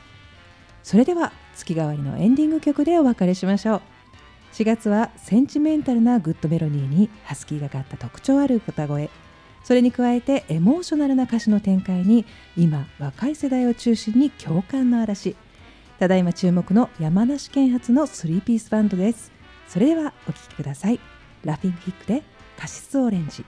[0.82, 3.82] それでは月替わりのエンディング曲でお別れしましょう。
[4.52, 9.08] 4月はセンチメンタルなグッドメロディーにハスキーがかった特徴ある歌声。
[9.64, 12.26] それに加えてエモーショナルな歌詞の展開に
[12.58, 15.34] 今若い世代を中心に共感の嵐。
[15.98, 19.32] ただいま注目の山梨県発のスリーピースバンドです。
[19.68, 21.00] それではお聴きください。
[21.44, 22.22] ラフィングヒックで
[22.58, 23.44] カシスオレンジ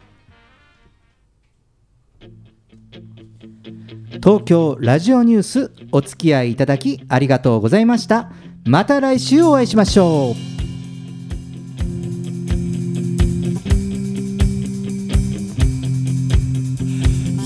[4.15, 8.31] 東京ラジオニュースお付き合いいただきありがとうございました。
[8.65, 10.58] また来週お会いしましょう。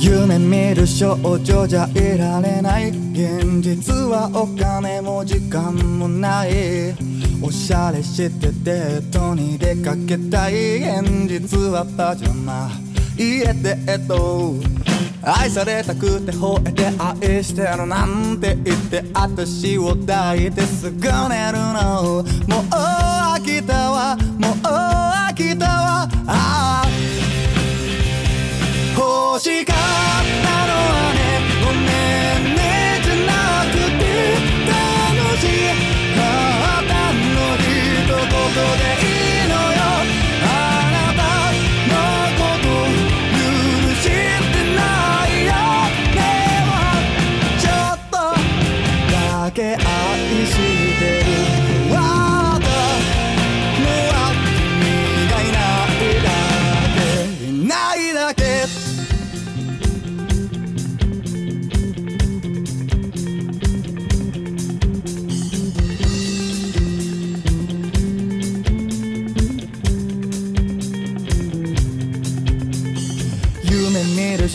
[0.05, 2.89] 夢見る少女じゃいられない。
[2.89, 6.93] 現実はお金も時間もない。
[7.41, 8.29] おしゃれして
[8.65, 10.79] デートに出かけたい。
[10.79, 12.69] 現実はパジャマ。
[13.17, 14.55] 家でえっと。
[15.25, 22.03] 愛されたくて吠えて愛してるなんて言って私を抱いてすぐ寝るの。
[22.03, 22.25] もう
[22.73, 24.17] 飽きたわ。
[24.17, 24.49] も
[24.89, 24.92] う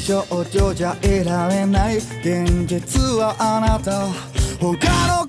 [0.07, 4.07] 見る少女じゃいられない現実はあなた
[4.57, 5.26] 他の